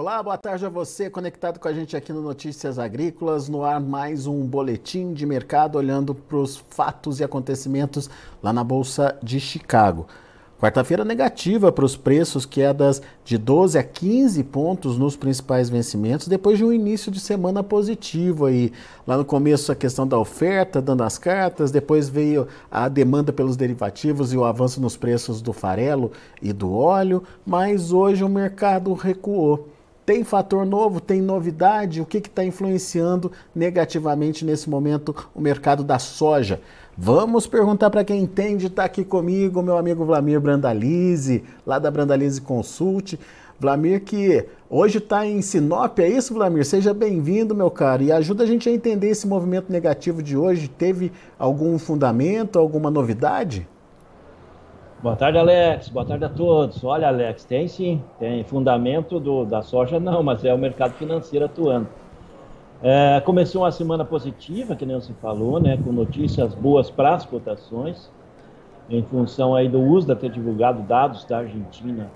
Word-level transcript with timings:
Olá, 0.00 0.22
boa 0.22 0.38
tarde 0.38 0.64
a 0.64 0.70
você 0.70 1.10
conectado 1.10 1.60
com 1.60 1.68
a 1.68 1.74
gente 1.74 1.94
aqui 1.94 2.10
no 2.10 2.22
Notícias 2.22 2.78
Agrícolas, 2.78 3.50
no 3.50 3.62
ar 3.62 3.78
mais 3.78 4.26
um 4.26 4.46
boletim 4.46 5.12
de 5.12 5.26
mercado 5.26 5.76
olhando 5.76 6.14
para 6.14 6.38
os 6.38 6.56
fatos 6.56 7.20
e 7.20 7.24
acontecimentos 7.24 8.08
lá 8.42 8.50
na 8.50 8.64
Bolsa 8.64 9.18
de 9.22 9.38
Chicago. 9.38 10.06
Quarta-feira 10.58 11.04
negativa 11.04 11.70
para 11.70 11.84
os 11.84 11.98
preços, 11.98 12.46
quedas 12.46 13.02
de 13.26 13.36
12 13.36 13.76
a 13.76 13.82
15 13.82 14.42
pontos 14.44 14.96
nos 14.96 15.16
principais 15.16 15.68
vencimentos, 15.68 16.28
depois 16.28 16.56
de 16.56 16.64
um 16.64 16.72
início 16.72 17.12
de 17.12 17.20
semana 17.20 17.62
positivo 17.62 18.46
aí. 18.46 18.72
Lá 19.06 19.18
no 19.18 19.24
começo 19.24 19.70
a 19.70 19.76
questão 19.76 20.08
da 20.08 20.18
oferta, 20.18 20.80
dando 20.80 21.02
as 21.02 21.18
cartas, 21.18 21.70
depois 21.70 22.08
veio 22.08 22.48
a 22.70 22.88
demanda 22.88 23.34
pelos 23.34 23.54
derivativos 23.54 24.32
e 24.32 24.36
o 24.38 24.46
avanço 24.46 24.80
nos 24.80 24.96
preços 24.96 25.42
do 25.42 25.52
farelo 25.52 26.10
e 26.40 26.54
do 26.54 26.72
óleo, 26.72 27.22
mas 27.44 27.92
hoje 27.92 28.24
o 28.24 28.30
mercado 28.30 28.94
recuou. 28.94 29.68
Tem 30.10 30.24
fator 30.24 30.66
novo, 30.66 31.00
tem 31.00 31.22
novidade? 31.22 32.00
O 32.00 32.04
que 32.04 32.18
está 32.18 32.44
influenciando 32.44 33.30
negativamente 33.54 34.44
nesse 34.44 34.68
momento 34.68 35.14
o 35.32 35.40
mercado 35.40 35.84
da 35.84 36.00
soja? 36.00 36.60
Vamos 36.98 37.46
perguntar 37.46 37.90
para 37.90 38.02
quem 38.02 38.20
entende, 38.20 38.66
está 38.66 38.82
aqui 38.82 39.04
comigo, 39.04 39.62
meu 39.62 39.78
amigo 39.78 40.04
Vlamir 40.04 40.40
Brandalize, 40.40 41.44
lá 41.64 41.78
da 41.78 41.92
Brandalize 41.92 42.40
Consult. 42.40 43.20
Vlamir, 43.60 44.02
que 44.02 44.46
hoje 44.68 44.98
está 44.98 45.24
em 45.24 45.40
Sinop, 45.42 45.96
é 46.00 46.08
isso, 46.08 46.34
Vlamir? 46.34 46.66
Seja 46.66 46.92
bem-vindo, 46.92 47.54
meu 47.54 47.70
caro, 47.70 48.02
e 48.02 48.10
ajuda 48.10 48.42
a 48.42 48.46
gente 48.48 48.68
a 48.68 48.72
entender 48.72 49.10
esse 49.10 49.28
movimento 49.28 49.70
negativo 49.70 50.24
de 50.24 50.36
hoje. 50.36 50.66
Teve 50.66 51.12
algum 51.38 51.78
fundamento, 51.78 52.58
alguma 52.58 52.90
novidade? 52.90 53.64
Boa 55.02 55.16
tarde, 55.16 55.38
Alex. 55.38 55.88
Boa 55.88 56.04
tarde 56.04 56.26
a 56.26 56.28
todos. 56.28 56.84
Olha, 56.84 57.08
Alex, 57.08 57.42
tem 57.44 57.66
sim, 57.66 58.02
tem 58.18 58.44
fundamento 58.44 59.18
do, 59.18 59.46
da 59.46 59.62
soja, 59.62 59.98
não, 59.98 60.20
mas 60.22 60.44
é 60.44 60.52
o 60.52 60.58
mercado 60.58 60.92
financeiro 60.92 61.46
atuando. 61.46 61.88
É, 62.82 63.18
começou 63.20 63.62
uma 63.62 63.72
semana 63.72 64.04
positiva, 64.04 64.76
que 64.76 64.84
nem 64.84 65.00
você 65.00 65.14
falou, 65.14 65.58
né, 65.58 65.78
com 65.78 65.90
notícias 65.90 66.54
boas 66.54 66.90
para 66.90 67.14
as 67.14 67.24
cotações, 67.24 68.10
em 68.90 69.02
função 69.04 69.54
aí 69.54 69.70
do 69.70 69.80
USDA 69.80 70.14
ter 70.14 70.30
divulgado 70.30 70.82
dados 70.82 71.24
da 71.24 71.38
Argentina, 71.38 72.10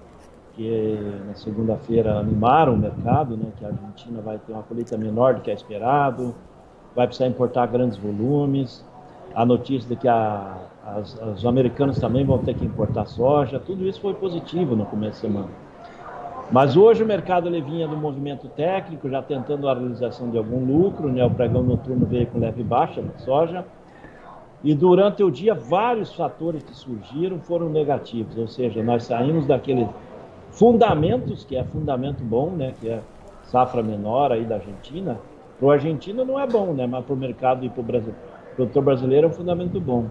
que 0.55 0.99
na 1.27 1.35
segunda-feira 1.35 2.19
animaram 2.19 2.75
o 2.75 2.77
mercado, 2.77 3.35
né, 3.35 3.47
que 3.57 3.65
a 3.65 3.69
Argentina 3.69 4.21
vai 4.21 4.37
ter 4.37 4.53
uma 4.53 4.63
colheita 4.63 4.99
menor 4.99 5.37
do 5.37 5.41
que 5.41 5.51
é 5.51 5.55
esperado, 5.55 6.35
vai 6.95 7.07
precisar 7.07 7.29
importar 7.29 7.67
grandes 7.67 7.97
volumes, 7.97 8.85
a 9.35 9.45
notícia 9.45 9.89
de 9.89 9.97
que 9.97 10.09
a, 10.09 10.57
as, 10.85 11.21
os 11.21 11.47
americanos 11.47 11.99
também 11.99 12.25
vão 12.25 12.39
ter 12.39 12.55
que 12.55 12.65
importar 12.65 13.07
soja, 13.07 13.59
tudo 13.59 13.87
isso 13.87 14.01
foi 14.01 14.15
positivo 14.15 14.75
no 14.77 14.85
começo 14.87 15.23
da 15.23 15.29
semana. 15.29 15.65
Mas 16.51 16.77
hoje 16.77 17.03
o 17.03 17.07
mercado 17.07 17.49
ele 17.49 17.61
vinha 17.61 17.89
do 17.89 17.97
movimento 17.97 18.49
técnico, 18.49 19.09
já 19.09 19.23
tentando 19.23 19.69
a 19.69 19.75
realização 19.75 20.31
de 20.31 20.37
algum 20.37 20.65
lucro, 20.65 21.11
né? 21.11 21.25
o 21.25 21.31
pregão 21.31 21.63
noturno 21.63 22.05
veio 22.07 22.27
com 22.27 22.39
leve 22.39 22.63
baixa 22.63 23.01
na 23.01 23.19
soja, 23.19 23.65
e 24.63 24.75
durante 24.75 25.23
o 25.23 25.31
dia 25.31 25.55
vários 25.55 26.15
fatores 26.15 26.63
que 26.63 26.75
surgiram 26.75 27.39
foram 27.39 27.69
negativos, 27.69 28.37
ou 28.37 28.47
seja, 28.47 28.83
nós 28.83 29.05
saímos 29.05 29.47
daqueles 29.47 29.89
fundamentos, 30.51 31.45
que 31.45 31.57
é 31.57 31.65
fundamento 31.65 32.23
bom, 32.23 32.51
né? 32.51 32.75
que 32.81 32.89
é 32.89 33.01
safra 33.45 33.83
menor 33.83 34.33
aí 34.33 34.45
da 34.45 34.57
Argentina, 34.57 35.19
para 35.59 35.67
o 35.67 35.71
argentino 35.71 36.25
não 36.25 36.39
é 36.39 36.47
bom, 36.47 36.73
né? 36.73 36.87
mas 36.87 37.05
para 37.05 37.15
o 37.15 37.17
mercado 37.17 37.65
e 37.65 37.69
para 37.69 37.81
o 37.81 37.85
Brasil, 37.85 38.15
produtor 38.55 38.83
brasileiro 38.83 39.27
é 39.27 39.31
um 39.31 39.33
fundamento 39.33 39.81
bom. 39.81 40.07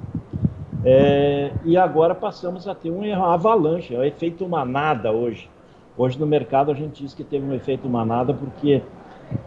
É, 0.86 1.52
e 1.64 1.78
agora 1.78 2.14
passamos 2.14 2.68
a 2.68 2.76
ter 2.76 2.90
uma 2.90 3.34
avalanche, 3.34 3.96
é 3.96 4.00
o 4.00 4.04
efeito 4.04 4.48
manada 4.48 5.12
hoje. 5.12 5.50
Hoje 5.98 6.20
no 6.20 6.26
mercado 6.26 6.72
a 6.72 6.74
gente 6.74 7.04
diz 7.04 7.14
que 7.14 7.24
teve 7.24 7.46
um 7.46 7.54
efeito 7.54 7.88
manada 7.88 8.34
porque 8.34 8.82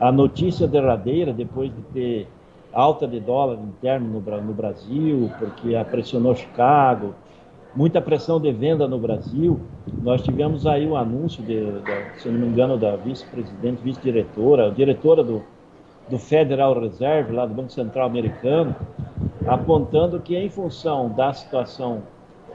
a 0.00 0.10
notícia 0.10 0.66
derradeira, 0.66 1.32
depois 1.32 1.70
de 1.74 1.82
ter 1.92 2.28
alta 2.72 3.06
de 3.06 3.20
dólar 3.20 3.58
interno 3.58 4.20
no, 4.20 4.40
no 4.42 4.54
Brasil, 4.54 5.30
porque 5.38 5.72
pressionou 5.90 6.34
Chicago, 6.34 7.14
muita 7.74 8.00
pressão 8.00 8.40
de 8.40 8.50
venda 8.52 8.88
no 8.88 8.98
Brasil, 8.98 9.60
nós 10.02 10.22
tivemos 10.22 10.66
aí 10.66 10.86
o 10.86 10.90
um 10.90 10.96
anúncio, 10.96 11.42
de, 11.42 11.80
de, 11.80 12.20
se 12.20 12.28
não 12.28 12.40
me 12.40 12.46
engano, 12.46 12.78
da 12.78 12.96
vice-presidente, 12.96 13.82
vice-diretora, 13.82 14.70
diretora 14.70 15.22
do, 15.22 15.42
do 16.08 16.18
Federal 16.18 16.78
Reserve, 16.78 17.32
lá 17.32 17.46
do 17.46 17.54
Banco 17.54 17.72
Central 17.72 18.06
Americano, 18.06 18.74
apontando 19.46 20.20
que 20.20 20.36
em 20.36 20.48
função 20.48 21.08
da 21.10 21.32
situação 21.32 22.02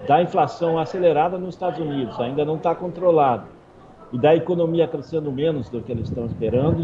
da 0.07 0.22
inflação 0.22 0.79
acelerada 0.79 1.38
nos 1.38 1.53
Estados 1.53 1.79
Unidos, 1.79 2.19
ainda 2.19 2.44
não 2.44 2.56
está 2.56 2.73
controlado, 2.73 3.44
e 4.11 4.17
da 4.17 4.35
economia 4.35 4.88
crescendo 4.88 5.31
menos 5.31 5.69
do 5.69 5.81
que 5.81 5.91
eles 5.91 6.07
estão 6.07 6.25
esperando, 6.25 6.84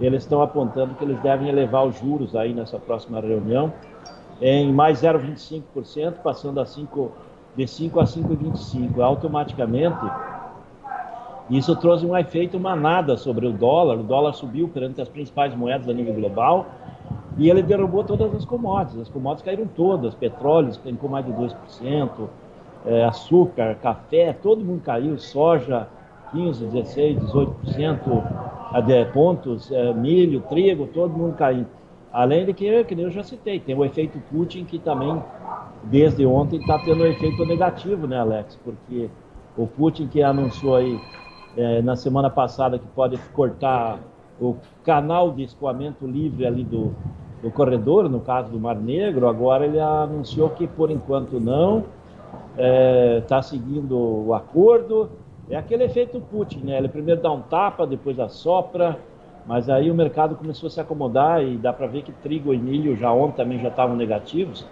eles 0.00 0.22
estão 0.22 0.42
apontando 0.42 0.94
que 0.94 1.04
eles 1.04 1.18
devem 1.20 1.48
elevar 1.48 1.86
os 1.86 1.98
juros 1.98 2.36
aí 2.36 2.52
nessa 2.52 2.78
próxima 2.78 3.20
reunião 3.20 3.72
em 4.40 4.72
mais 4.72 5.02
0,25%, 5.02 6.14
passando 6.22 6.60
a 6.60 6.66
5, 6.66 7.12
de 7.56 7.66
5 7.66 8.00
a 8.00 8.04
5,25%. 8.04 9.00
Automaticamente, 9.00 9.98
isso 11.50 11.74
trouxe 11.76 12.06
um 12.06 12.16
efeito 12.16 12.60
manada 12.60 13.16
sobre 13.16 13.46
o 13.46 13.52
dólar. 13.52 13.98
O 13.98 14.02
dólar 14.04 14.32
subiu 14.34 14.68
perante 14.68 15.00
as 15.00 15.08
principais 15.08 15.54
moedas 15.54 15.88
a 15.88 15.92
nível 15.92 16.14
global 16.14 16.66
e 17.36 17.50
ele 17.50 17.62
derrubou 17.62 18.04
todas 18.04 18.32
as 18.34 18.44
commodities. 18.44 19.00
As 19.00 19.08
commodities 19.08 19.44
caíram 19.44 19.66
todas, 19.66 20.14
petróleo 20.14 20.72
com 21.00 21.08
mais 21.08 21.26
de 21.26 21.32
2%, 21.32 22.28
é, 22.86 23.04
açúcar, 23.04 23.74
café, 23.76 24.32
todo 24.32 24.64
mundo 24.64 24.82
caiu, 24.82 25.18
soja 25.18 25.88
15, 26.32 26.66
16, 26.66 27.18
18% 27.18 28.24
de 28.86 29.04
pontos, 29.06 29.70
é, 29.72 29.92
milho, 29.92 30.42
trigo, 30.48 30.86
todo 30.86 31.12
mundo 31.12 31.34
caindo. 31.34 31.66
Além 32.12 32.44
de 32.44 32.52
que, 32.52 32.84
que 32.84 32.94
eu 32.94 33.10
já 33.10 33.22
citei, 33.22 33.60
tem 33.60 33.74
o 33.74 33.84
efeito 33.84 34.20
Putin 34.30 34.64
que 34.64 34.78
também, 34.78 35.22
desde 35.84 36.24
ontem, 36.26 36.58
está 36.58 36.78
tendo 36.78 37.02
um 37.02 37.06
efeito 37.06 37.44
negativo, 37.44 38.06
né, 38.06 38.18
Alex? 38.18 38.58
Porque 38.64 39.08
o 39.56 39.66
Putin 39.66 40.08
que 40.08 40.22
anunciou 40.22 40.76
aí 40.76 40.98
é, 41.56 41.82
na 41.82 41.96
semana 41.96 42.30
passada 42.30 42.78
que 42.78 42.86
pode 42.88 43.18
cortar 43.34 43.98
o 44.40 44.56
canal 44.84 45.30
de 45.32 45.42
escoamento 45.42 46.06
livre 46.06 46.46
ali 46.46 46.64
do, 46.64 46.94
do 47.42 47.50
corredor, 47.50 48.08
no 48.08 48.20
caso 48.20 48.50
do 48.50 48.58
Mar 48.58 48.76
Negro, 48.76 49.28
agora 49.28 49.66
ele 49.66 49.78
anunciou 49.78 50.50
que 50.50 50.66
por 50.66 50.90
enquanto 50.90 51.38
não, 51.38 51.84
está 52.50 52.58
é, 52.58 53.20
tá 53.26 53.42
seguindo 53.42 53.96
o 53.96 54.34
acordo. 54.34 55.10
É 55.48 55.56
aquele 55.56 55.84
efeito 55.84 56.20
Putin, 56.20 56.60
né? 56.60 56.78
Ele 56.78 56.88
primeiro 56.88 57.20
dá 57.20 57.32
um 57.32 57.42
tapa, 57.42 57.86
depois 57.86 58.20
assopra, 58.20 58.96
mas 59.46 59.68
aí 59.68 59.90
o 59.90 59.94
mercado 59.94 60.36
começou 60.36 60.68
a 60.68 60.70
se 60.70 60.80
acomodar 60.80 61.42
e 61.42 61.56
dá 61.56 61.72
para 61.72 61.86
ver 61.86 62.02
que 62.02 62.12
trigo 62.12 62.54
e 62.54 62.58
milho 62.58 62.96
já 62.96 63.12
ontem 63.12 63.36
também 63.38 63.58
já 63.58 63.68
estavam 63.68 63.96
negativos, 63.96 64.64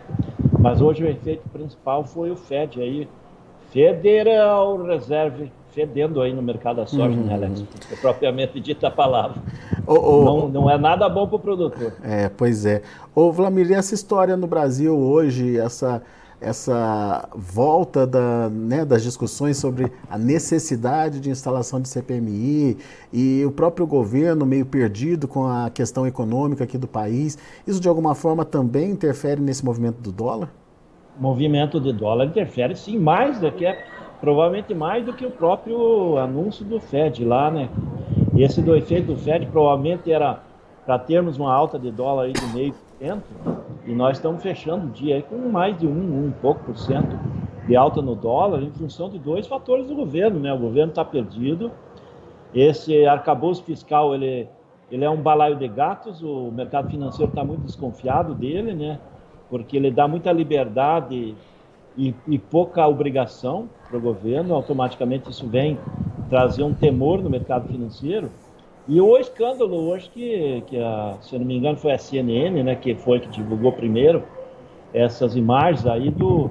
mas 0.58 0.80
hoje 0.80 1.02
o 1.04 1.08
efeito 1.08 1.48
principal 1.48 2.04
foi 2.04 2.30
o 2.30 2.36
Fed 2.36 2.80
aí, 2.80 3.08
Federal 3.70 4.80
Reserve, 4.82 5.50
fedendo 5.78 6.20
aí 6.20 6.34
no 6.34 6.42
mercado 6.42 6.76
da 6.76 6.86
soja, 6.86 7.16
uhum. 7.16 7.24
né, 7.24 7.34
Alex? 7.34 7.64
É 7.92 7.94
propriamente 7.94 8.58
dita 8.58 8.88
a 8.88 8.90
palavra. 8.90 9.40
não, 9.86 10.48
não 10.48 10.70
é 10.70 10.76
nada 10.76 11.08
bom 11.08 11.28
para 11.28 11.36
o 11.36 11.38
produtor. 11.38 11.92
É, 12.02 12.28
pois 12.28 12.66
é. 12.66 12.82
Ô, 13.14 13.30
Vlamir, 13.30 13.70
e 13.70 13.74
essa 13.74 13.94
história 13.94 14.36
no 14.36 14.48
Brasil 14.48 14.96
hoje, 14.96 15.56
essa 15.56 16.02
essa 16.40 17.28
volta 17.34 18.06
da, 18.06 18.48
né, 18.48 18.84
das 18.84 19.02
discussões 19.02 19.56
sobre 19.56 19.90
a 20.08 20.16
necessidade 20.16 21.18
de 21.18 21.30
instalação 21.30 21.80
de 21.80 21.88
CPMI 21.88 22.78
e 23.12 23.44
o 23.44 23.50
próprio 23.50 23.84
governo 23.88 24.46
meio 24.46 24.64
perdido 24.64 25.26
com 25.26 25.48
a 25.48 25.68
questão 25.68 26.06
econômica 26.06 26.62
aqui 26.62 26.78
do 26.78 26.86
país, 26.86 27.36
isso 27.66 27.80
de 27.80 27.88
alguma 27.88 28.14
forma 28.14 28.44
também 28.44 28.92
interfere 28.92 29.40
nesse 29.40 29.64
movimento 29.64 30.00
do 30.00 30.12
dólar? 30.12 30.48
Movimento 31.18 31.80
de 31.80 31.92
dólar 31.92 32.26
interfere 32.26 32.76
sim, 32.76 32.96
mais 32.96 33.40
do 33.40 33.50
que 33.50 33.66
provavelmente 34.20 34.74
mais 34.74 35.04
do 35.04 35.12
que 35.12 35.24
o 35.24 35.30
próprio 35.30 36.18
anúncio 36.18 36.64
do 36.64 36.80
Fed 36.80 37.24
lá, 37.24 37.50
né? 37.50 37.68
Esse 38.36 38.60
do 38.62 38.76
efeito 38.76 39.12
do 39.12 39.16
Fed 39.16 39.46
provavelmente 39.46 40.10
era 40.12 40.40
para 40.84 40.98
termos 40.98 41.38
uma 41.38 41.52
alta 41.52 41.78
de 41.78 41.90
dólar 41.90 42.24
aí 42.24 42.32
de 42.32 42.46
meio 42.54 42.72
por 42.72 42.98
cento 42.98 43.24
e 43.86 43.92
nós 43.92 44.16
estamos 44.16 44.42
fechando 44.42 44.86
o 44.86 44.90
dia 44.90 45.22
com 45.22 45.36
mais 45.50 45.78
de 45.78 45.86
um, 45.86 46.26
um 46.26 46.32
pouco 46.40 46.64
por 46.64 46.76
cento 46.76 47.18
de 47.66 47.76
alta 47.76 48.00
no 48.00 48.14
dólar 48.14 48.62
em 48.62 48.70
função 48.70 49.10
de 49.10 49.18
dois 49.18 49.46
fatores 49.46 49.86
do 49.86 49.94
governo, 49.94 50.40
né? 50.40 50.52
O 50.52 50.58
governo 50.58 50.90
está 50.90 51.04
perdido, 51.04 51.70
esse 52.54 53.04
arcabouço 53.06 53.62
fiscal 53.62 54.14
ele, 54.14 54.48
ele 54.90 55.04
é 55.04 55.10
um 55.10 55.20
balaio 55.20 55.56
de 55.56 55.68
gatos, 55.68 56.22
o 56.22 56.50
mercado 56.50 56.88
financeiro 56.88 57.28
está 57.28 57.44
muito 57.44 57.62
desconfiado 57.62 58.34
dele, 58.34 58.72
né? 58.72 58.98
Porque 59.50 59.76
ele 59.76 59.90
dá 59.90 60.08
muita 60.08 60.32
liberdade 60.32 61.34
e, 61.98 62.14
e 62.28 62.38
pouca 62.38 62.86
obrigação 62.86 63.68
para 63.88 63.98
o 63.98 64.00
governo, 64.00 64.54
automaticamente 64.54 65.28
isso 65.28 65.46
vem 65.46 65.76
trazer 66.30 66.62
um 66.62 66.72
temor 66.72 67.20
no 67.20 67.28
mercado 67.28 67.66
financeiro. 67.66 68.30
E 68.86 69.00
o 69.00 69.18
escândalo 69.18 69.88
hoje 69.88 70.08
que, 70.08 70.62
que 70.68 70.78
a, 70.78 71.16
se 71.20 71.34
eu 71.34 71.40
não 71.40 71.46
me 71.46 71.56
engano, 71.56 71.76
foi 71.76 71.92
a 71.92 71.98
CNN, 71.98 72.62
né, 72.62 72.76
que 72.76 72.94
foi 72.94 73.18
que 73.18 73.28
divulgou 73.28 73.72
primeiro 73.72 74.22
essas 74.94 75.36
imagens 75.36 75.86
aí 75.86 76.08
do, 76.08 76.48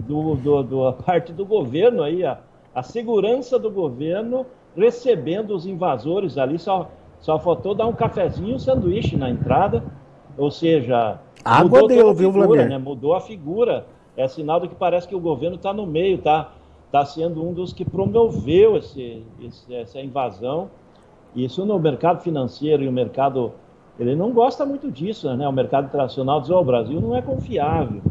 do, 0.00 0.34
do, 0.34 0.62
do 0.62 0.86
a 0.88 0.92
parte 0.92 1.32
do 1.32 1.46
governo 1.46 2.02
aí, 2.02 2.24
a, 2.24 2.38
a 2.74 2.82
segurança 2.82 3.58
do 3.58 3.70
governo 3.70 4.44
recebendo 4.76 5.54
os 5.54 5.66
invasores 5.66 6.36
ali, 6.36 6.58
só, 6.58 6.90
só 7.20 7.38
faltou 7.38 7.74
dar 7.74 7.86
um 7.86 7.92
cafezinho 7.92 8.50
e 8.50 8.54
um 8.54 8.58
sanduíche 8.58 9.16
na 9.16 9.30
entrada, 9.30 9.84
ou 10.36 10.50
seja, 10.50 11.18
água 11.44 11.86
deu, 11.86 12.12
viu, 12.12 12.30
Vladimir? 12.30 12.68
Né? 12.68 12.78
Mudou 12.78 13.14
a 13.14 13.20
figura, 13.20 13.86
é 14.20 14.28
sinal 14.28 14.60
de 14.60 14.68
que 14.68 14.74
parece 14.74 15.08
que 15.08 15.14
o 15.14 15.20
governo 15.20 15.56
está 15.56 15.72
no 15.72 15.86
meio, 15.86 16.18
tá, 16.18 16.52
tá 16.90 17.04
sendo 17.04 17.46
um 17.46 17.52
dos 17.52 17.72
que 17.72 17.84
promoveu 17.84 18.76
esse, 18.76 19.24
esse, 19.40 19.74
essa 19.74 20.00
invasão, 20.00 20.70
isso 21.34 21.64
no 21.64 21.78
mercado 21.78 22.22
financeiro 22.22 22.82
e 22.82 22.88
o 22.88 22.92
mercado, 22.92 23.52
ele 23.98 24.14
não 24.14 24.32
gosta 24.32 24.66
muito 24.66 24.90
disso, 24.90 25.32
né? 25.36 25.48
O 25.48 25.52
mercado 25.52 25.86
internacional 25.86 26.40
diz, 26.40 26.50
oh, 26.50 26.60
o 26.60 26.64
Brasil 26.64 27.00
não 27.00 27.16
é 27.16 27.22
confiável, 27.22 28.02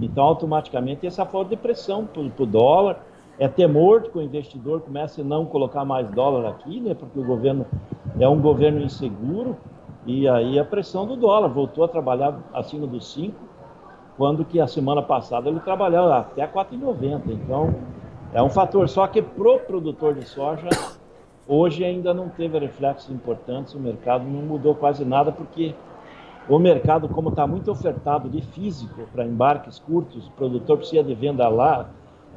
então 0.00 0.24
automaticamente 0.24 1.06
essa 1.06 1.24
forma 1.26 1.50
de 1.50 1.56
pressão 1.56 2.06
para 2.06 2.22
o 2.22 2.46
dólar, 2.46 3.04
é 3.38 3.48
temor 3.48 4.02
que 4.02 4.18
o 4.18 4.22
investidor 4.22 4.80
comece 4.80 5.20
a 5.20 5.24
não 5.24 5.44
colocar 5.46 5.84
mais 5.84 6.08
dólar 6.10 6.48
aqui, 6.48 6.80
né? 6.80 6.94
Porque 6.94 7.18
o 7.18 7.24
governo 7.24 7.66
é 8.18 8.28
um 8.28 8.40
governo 8.40 8.82
inseguro. 8.82 9.56
E 10.04 10.28
aí 10.28 10.58
a 10.58 10.64
pressão 10.64 11.06
do 11.06 11.16
dólar 11.16 11.48
voltou 11.48 11.84
a 11.84 11.88
trabalhar 11.88 12.38
acima 12.52 12.86
dos 12.86 13.12
5, 13.12 13.34
quando 14.16 14.44
que 14.44 14.60
a 14.60 14.66
semana 14.66 15.02
passada 15.02 15.48
ele 15.48 15.60
trabalhava 15.60 16.18
até 16.18 16.46
4,90. 16.46 17.22
Então 17.28 17.74
é 18.32 18.42
um 18.42 18.50
fator. 18.50 18.88
Só 18.88 19.06
que 19.06 19.22
pro 19.22 19.58
produtor 19.60 20.14
de 20.14 20.26
soja 20.26 20.68
hoje 21.46 21.84
ainda 21.84 22.12
não 22.12 22.28
teve 22.28 22.58
reflexos 22.58 23.10
importantes. 23.10 23.74
O 23.74 23.80
mercado 23.80 24.24
não 24.24 24.42
mudou 24.42 24.74
quase 24.74 25.04
nada 25.04 25.32
porque 25.32 25.74
o 26.48 26.58
mercado, 26.58 27.08
como 27.08 27.28
está 27.28 27.46
muito 27.46 27.70
ofertado 27.70 28.28
de 28.28 28.42
físico 28.42 29.02
para 29.12 29.24
embarques 29.24 29.78
curtos, 29.78 30.26
o 30.26 30.30
produtor 30.32 30.78
precisa 30.78 31.02
de 31.02 31.14
venda 31.14 31.48
lá 31.48 31.88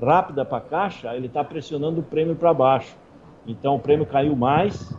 rápida 0.02 0.46
para 0.46 0.62
caixa, 0.62 1.16
ele 1.16 1.28
está 1.28 1.44
pressionando 1.44 2.02
o 2.02 2.04
prêmio 2.04 2.36
para 2.36 2.54
baixo. 2.54 2.96
Então 3.48 3.76
o 3.76 3.80
prêmio 3.80 4.06
caiu 4.06 4.36
mais 4.36 4.96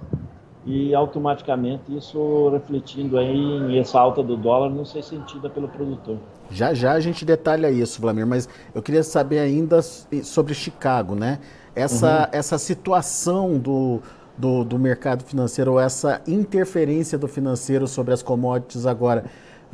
e 0.67 0.93
automaticamente 0.93 1.97
isso 1.97 2.49
refletindo 2.51 3.17
aí 3.17 3.37
em 3.37 3.79
essa 3.79 4.01
alta 4.01 4.21
do 4.21 4.37
dólar 4.37 4.69
não 4.69 4.85
ser 4.85 5.03
sentida 5.03 5.49
pelo 5.49 5.69
produtor. 5.69 6.19
Já 6.51 6.75
já 6.75 6.93
a 6.93 7.01
gente 7.01 7.25
detalha 7.25 7.71
isso, 7.71 8.01
Vlamir, 8.01 8.27
mas 8.27 8.49
eu 8.75 8.83
queria 8.83 9.05
saber 9.05 9.39
ainda 9.39 9.81
sobre 9.81 10.55
Chicago, 10.55 11.15
né? 11.15 11.39
Essa, 11.75 12.23
uhum. 12.23 12.29
essa 12.33 12.59
situação 12.59 13.59
do, 13.59 14.01
do, 14.37 14.65
do 14.65 14.79
mercado 14.79 15.23
financeiro, 15.23 15.73
ou 15.73 15.81
essa 15.81 16.21
interferência 16.27 17.17
do 17.17 17.29
financeiro 17.29 17.87
sobre 17.87 18.13
as 18.13 18.23
commodities 18.23 18.87
agora, 18.87 19.25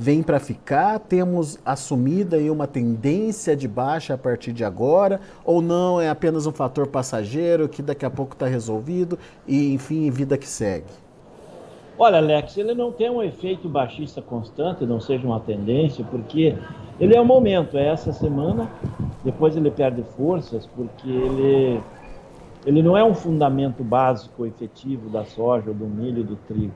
vem 0.02 0.20
para 0.20 0.40
ficar? 0.40 0.98
Temos 0.98 1.60
assumida 1.64 2.36
aí 2.36 2.50
uma 2.50 2.66
tendência 2.66 3.54
de 3.54 3.68
baixa 3.68 4.14
a 4.14 4.18
partir 4.18 4.52
de 4.52 4.64
agora? 4.64 5.20
Ou 5.44 5.62
não, 5.62 6.00
é 6.00 6.10
apenas 6.10 6.44
um 6.44 6.50
fator 6.50 6.88
passageiro 6.88 7.68
que 7.68 7.80
daqui 7.80 8.04
a 8.04 8.10
pouco 8.10 8.32
está 8.32 8.46
resolvido 8.46 9.16
e, 9.46 9.72
enfim, 9.72 10.10
vida 10.10 10.36
que 10.36 10.48
segue? 10.48 10.86
Olha, 11.96 12.18
Alex, 12.18 12.56
ele 12.56 12.74
não 12.74 12.90
tem 12.90 13.08
um 13.08 13.22
efeito 13.22 13.68
baixista 13.68 14.20
constante, 14.20 14.84
não 14.84 15.00
seja 15.00 15.24
uma 15.24 15.38
tendência, 15.38 16.04
porque 16.10 16.56
ele 16.98 17.14
é 17.14 17.20
o 17.20 17.24
momento, 17.24 17.78
é 17.78 17.86
essa 17.86 18.12
semana, 18.12 18.68
depois 19.24 19.56
ele 19.56 19.70
perde 19.70 20.02
forças, 20.16 20.66
porque 20.74 21.08
ele, 21.08 21.80
ele 22.66 22.82
não 22.82 22.96
é 22.96 23.04
um 23.04 23.14
fundamento 23.14 23.84
básico 23.84 24.44
efetivo 24.44 25.08
da 25.10 25.24
soja, 25.24 25.72
do 25.72 25.86
milho, 25.86 26.24
do 26.24 26.34
trigo 26.34 26.72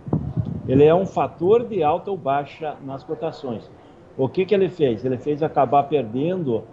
ele 0.68 0.84
é 0.84 0.94
um 0.94 1.06
fator 1.06 1.64
de 1.64 1.82
alta 1.82 2.10
ou 2.10 2.16
baixa 2.16 2.76
nas 2.84 3.04
cotações. 3.04 3.70
O 4.16 4.28
que, 4.28 4.44
que 4.44 4.54
ele 4.54 4.68
fez? 4.68 5.04
Ele 5.04 5.18
fez 5.18 5.42
acabar 5.42 5.84
perdendo 5.84 6.64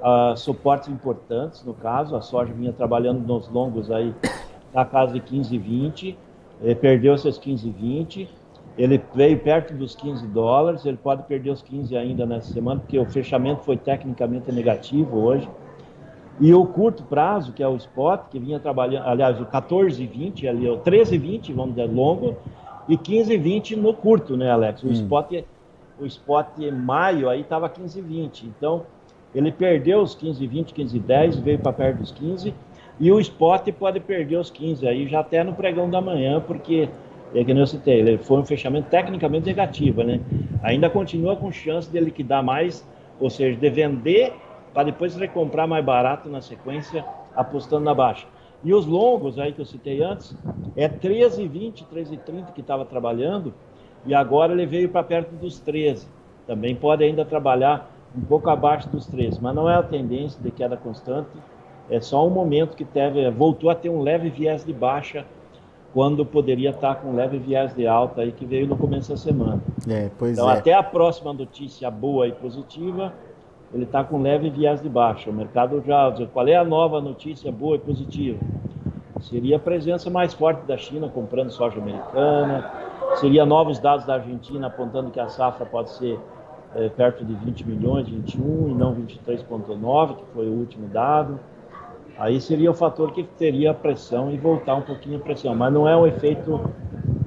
uh, 0.00 0.36
suportes 0.36 0.88
importantes, 0.88 1.64
no 1.64 1.74
caso, 1.74 2.16
a 2.16 2.20
soja 2.20 2.52
vinha 2.52 2.72
trabalhando 2.72 3.26
nos 3.26 3.48
longos 3.48 3.90
aí 3.90 4.14
na 4.72 4.84
casa 4.84 5.12
de 5.14 5.20
15 5.20 5.54
e 5.54 5.58
20, 5.58 6.18
ele 6.62 6.74
perdeu 6.74 7.18
seus 7.18 7.38
15 7.38 7.68
e 7.68 7.70
20, 7.70 8.28
ele 8.78 9.02
veio 9.14 9.38
perto 9.38 9.74
dos 9.74 9.94
15 9.94 10.26
dólares, 10.28 10.86
ele 10.86 10.96
pode 10.96 11.24
perder 11.24 11.50
os 11.50 11.60
15 11.60 11.94
ainda 11.96 12.24
nessa 12.24 12.52
semana, 12.52 12.80
porque 12.80 12.98
o 12.98 13.04
fechamento 13.04 13.62
foi 13.62 13.76
tecnicamente 13.76 14.50
negativo 14.50 15.18
hoje. 15.18 15.48
E 16.40 16.54
o 16.54 16.64
curto 16.64 17.02
prazo, 17.02 17.52
que 17.52 17.62
é 17.62 17.68
o 17.68 17.76
spot, 17.76 18.22
que 18.30 18.38
vinha 18.38 18.58
trabalhando, 18.58 19.06
aliás, 19.06 19.38
o 19.40 19.44
14 19.44 20.02
e 20.02 20.06
20, 20.06 20.48
ali, 20.48 20.68
o 20.68 20.78
13 20.78 21.14
e 21.14 21.18
20, 21.18 21.52
vamos 21.52 21.74
dizer, 21.74 21.90
longo, 21.90 22.36
e 22.92 22.96
15 22.96 23.32
e 23.32 23.36
20 23.38 23.76
no 23.76 23.94
curto, 23.94 24.36
né, 24.36 24.50
Alex? 24.50 24.82
O 24.82 24.88
hum. 24.88 24.92
spot 24.92 25.32
o 25.98 26.06
spot 26.06 26.58
maio 26.72 27.28
aí 27.28 27.42
estava 27.42 27.68
15 27.68 27.98
e 27.98 28.02
20. 28.02 28.46
Então, 28.46 28.82
ele 29.34 29.52
perdeu 29.52 30.00
os 30.00 30.14
15 30.14 30.42
e 30.42 30.46
20, 30.46 30.74
15 30.74 30.96
e 30.96 31.00
10, 31.00 31.36
veio 31.36 31.58
para 31.58 31.72
perto 31.72 31.98
dos 31.98 32.10
15. 32.10 32.52
E 32.98 33.12
o 33.12 33.20
spot 33.20 33.68
pode 33.78 34.00
perder 34.00 34.36
os 34.36 34.50
15 34.50 34.86
aí 34.86 35.06
já 35.06 35.20
até 35.20 35.42
no 35.44 35.54
pregão 35.54 35.88
da 35.88 36.00
manhã, 36.00 36.40
porque 36.40 36.88
é 37.34 37.42
que 37.42 37.50
eu 37.50 37.66
citei, 37.66 38.00
ele 38.00 38.18
foi 38.18 38.38
um 38.38 38.44
fechamento 38.44 38.90
tecnicamente 38.90 39.46
negativo, 39.46 40.02
né? 40.02 40.20
Ainda 40.62 40.90
continua 40.90 41.34
com 41.34 41.50
chance 41.50 41.90
de 41.90 41.98
liquidar 41.98 42.42
mais, 42.42 42.86
ou 43.18 43.30
seja, 43.30 43.56
de 43.56 43.70
vender 43.70 44.34
para 44.74 44.84
depois 44.84 45.14
recomprar 45.16 45.66
mais 45.66 45.84
barato 45.84 46.28
na 46.28 46.42
sequência, 46.42 47.04
apostando 47.34 47.84
na 47.84 47.94
baixa. 47.94 48.26
E 48.64 48.72
os 48.72 48.86
longos 48.86 49.38
aí 49.38 49.52
que 49.52 49.60
eu 49.60 49.64
citei 49.64 50.02
antes, 50.02 50.34
é 50.76 50.88
13,20, 50.88 51.84
13,30 51.92 52.52
que 52.52 52.60
estava 52.60 52.84
trabalhando, 52.84 53.52
e 54.06 54.14
agora 54.14 54.52
ele 54.52 54.66
veio 54.66 54.88
para 54.88 55.02
perto 55.02 55.34
dos 55.34 55.58
13. 55.60 56.06
Também 56.46 56.74
pode 56.74 57.04
ainda 57.04 57.24
trabalhar 57.24 57.90
um 58.16 58.20
pouco 58.20 58.50
abaixo 58.50 58.88
dos 58.88 59.06
13, 59.06 59.40
mas 59.40 59.54
não 59.54 59.68
é 59.68 59.74
a 59.74 59.82
tendência 59.82 60.40
de 60.42 60.50
queda 60.50 60.76
constante, 60.76 61.30
é 61.90 62.00
só 62.00 62.26
um 62.26 62.30
momento 62.30 62.76
que 62.76 62.84
teve, 62.84 63.28
voltou 63.30 63.68
a 63.70 63.74
ter 63.74 63.88
um 63.88 64.02
leve 64.02 64.30
viés 64.30 64.64
de 64.64 64.72
baixa, 64.72 65.26
quando 65.92 66.24
poderia 66.24 66.70
estar 66.70 66.96
com 66.96 67.10
um 67.10 67.14
leve 67.14 67.38
viés 67.38 67.74
de 67.74 67.86
alta 67.86 68.22
aí 68.22 68.32
que 68.32 68.46
veio 68.46 68.66
no 68.66 68.76
começo 68.76 69.10
da 69.10 69.16
semana. 69.16 69.62
É, 69.88 70.10
então, 70.30 70.50
é. 70.50 70.58
até 70.58 70.72
a 70.72 70.82
próxima 70.82 71.32
notícia 71.32 71.90
boa 71.90 72.26
e 72.26 72.32
positiva, 72.32 73.12
ele 73.72 73.84
está 73.84 74.04
com 74.04 74.20
leve 74.20 74.50
viés 74.50 74.82
de 74.82 74.88
baixa. 74.88 75.30
O 75.30 75.32
mercado 75.32 75.82
já. 75.86 76.12
Qual 76.32 76.46
é 76.46 76.56
a 76.56 76.64
nova 76.64 77.00
notícia 77.00 77.50
boa 77.50 77.76
e 77.76 77.78
positiva? 77.78 78.38
Seria 79.20 79.56
a 79.56 79.58
presença 79.58 80.10
mais 80.10 80.34
forte 80.34 80.66
da 80.66 80.76
China 80.76 81.08
comprando 81.08 81.50
soja 81.50 81.78
americana, 81.80 82.70
seria 83.20 83.46
novos 83.46 83.78
dados 83.78 84.04
da 84.04 84.14
Argentina 84.14 84.66
apontando 84.66 85.10
que 85.10 85.20
a 85.20 85.28
safra 85.28 85.64
pode 85.64 85.90
ser 85.90 86.18
é, 86.74 86.88
perto 86.88 87.24
de 87.24 87.32
20 87.32 87.68
milhões, 87.68 88.08
21 88.08 88.70
e 88.70 88.74
não 88.74 88.94
23,9, 88.96 90.16
que 90.16 90.24
foi 90.34 90.48
o 90.48 90.52
último 90.52 90.88
dado. 90.88 91.38
Aí 92.18 92.40
seria 92.40 92.70
o 92.70 92.74
fator 92.74 93.12
que 93.12 93.22
teria 93.22 93.72
pressão 93.72 94.30
e 94.30 94.36
voltar 94.36 94.74
um 94.74 94.82
pouquinho 94.82 95.18
a 95.18 95.20
pressão, 95.20 95.54
mas 95.54 95.72
não 95.72 95.88
é 95.88 95.96
um 95.96 96.06
efeito 96.06 96.60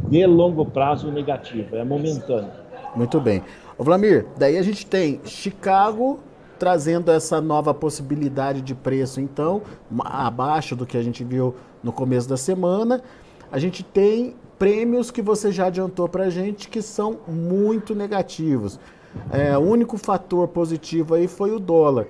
de 0.10 0.26
longo 0.26 0.66
prazo 0.66 1.10
negativo, 1.12 1.76
é 1.78 1.84
momentâneo. 1.84 2.52
Muito 2.96 3.20
bem. 3.20 3.42
Ô 3.78 3.84
Vlamir, 3.84 4.26
daí 4.38 4.58
a 4.58 4.62
gente 4.62 4.86
tem 4.86 5.22
Chicago 5.24 6.20
trazendo 6.58 7.12
essa 7.12 7.42
nova 7.42 7.74
possibilidade 7.74 8.62
de 8.62 8.74
preço, 8.74 9.20
então, 9.20 9.62
abaixo 10.00 10.76
do 10.76 10.86
que 10.86 10.98
a 10.98 11.04
gente 11.04 11.24
viu 11.24 11.56
no 11.84 11.92
começo 11.92 12.28
da 12.28 12.38
semana. 12.38 13.02
A 13.52 13.60
gente 13.60 13.84
tem 13.84 14.36
prêmios 14.58 15.12
que 15.12 15.22
você 15.22 15.52
já 15.52 15.68
adiantou 15.68 16.08
para 16.08 16.26
a 16.26 16.30
gente 16.30 16.70
que 16.70 16.82
são 16.82 17.20
muito 17.28 17.94
negativos. 17.94 18.80
É, 19.32 19.58
o 19.58 19.62
único 19.62 19.98
fator 19.98 20.48
positivo 20.48 21.14
aí 21.14 21.28
foi 21.28 21.52
o 21.52 21.60
dólar. 21.60 22.08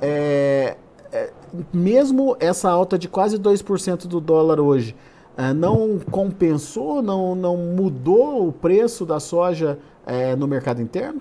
É, 0.00 0.76
é, 1.12 1.32
mesmo 1.72 2.36
essa 2.40 2.70
alta 2.70 2.98
de 2.98 3.08
quase 3.08 3.38
2% 3.38 4.06
do 4.06 4.20
dólar 4.20 4.60
hoje, 4.60 4.96
é, 5.36 5.52
não 5.52 5.98
compensou, 6.10 7.02
não, 7.02 7.34
não 7.34 7.56
mudou 7.56 8.48
o 8.48 8.52
preço 8.52 9.04
da 9.04 9.20
soja 9.20 9.78
é, 10.06 10.34
no 10.36 10.46
mercado 10.46 10.80
interno? 10.82 11.20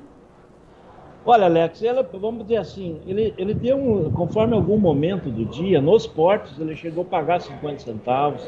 Olha, 1.25 1.45
Alex, 1.45 1.81
ela, 1.81 2.03
vamos 2.03 2.43
dizer 2.43 2.57
assim, 2.57 2.99
ele, 3.07 3.33
ele 3.37 3.53
deu 3.53 3.77
um, 3.77 4.11
conforme 4.11 4.53
algum 4.55 4.77
momento 4.77 5.29
do 5.29 5.45
dia, 5.45 5.81
nos 5.81 6.05
portos 6.05 6.59
ele 6.59 6.75
chegou 6.75 7.03
a 7.03 7.05
pagar 7.05 7.39
50 7.39 7.79
centavos, 7.79 8.45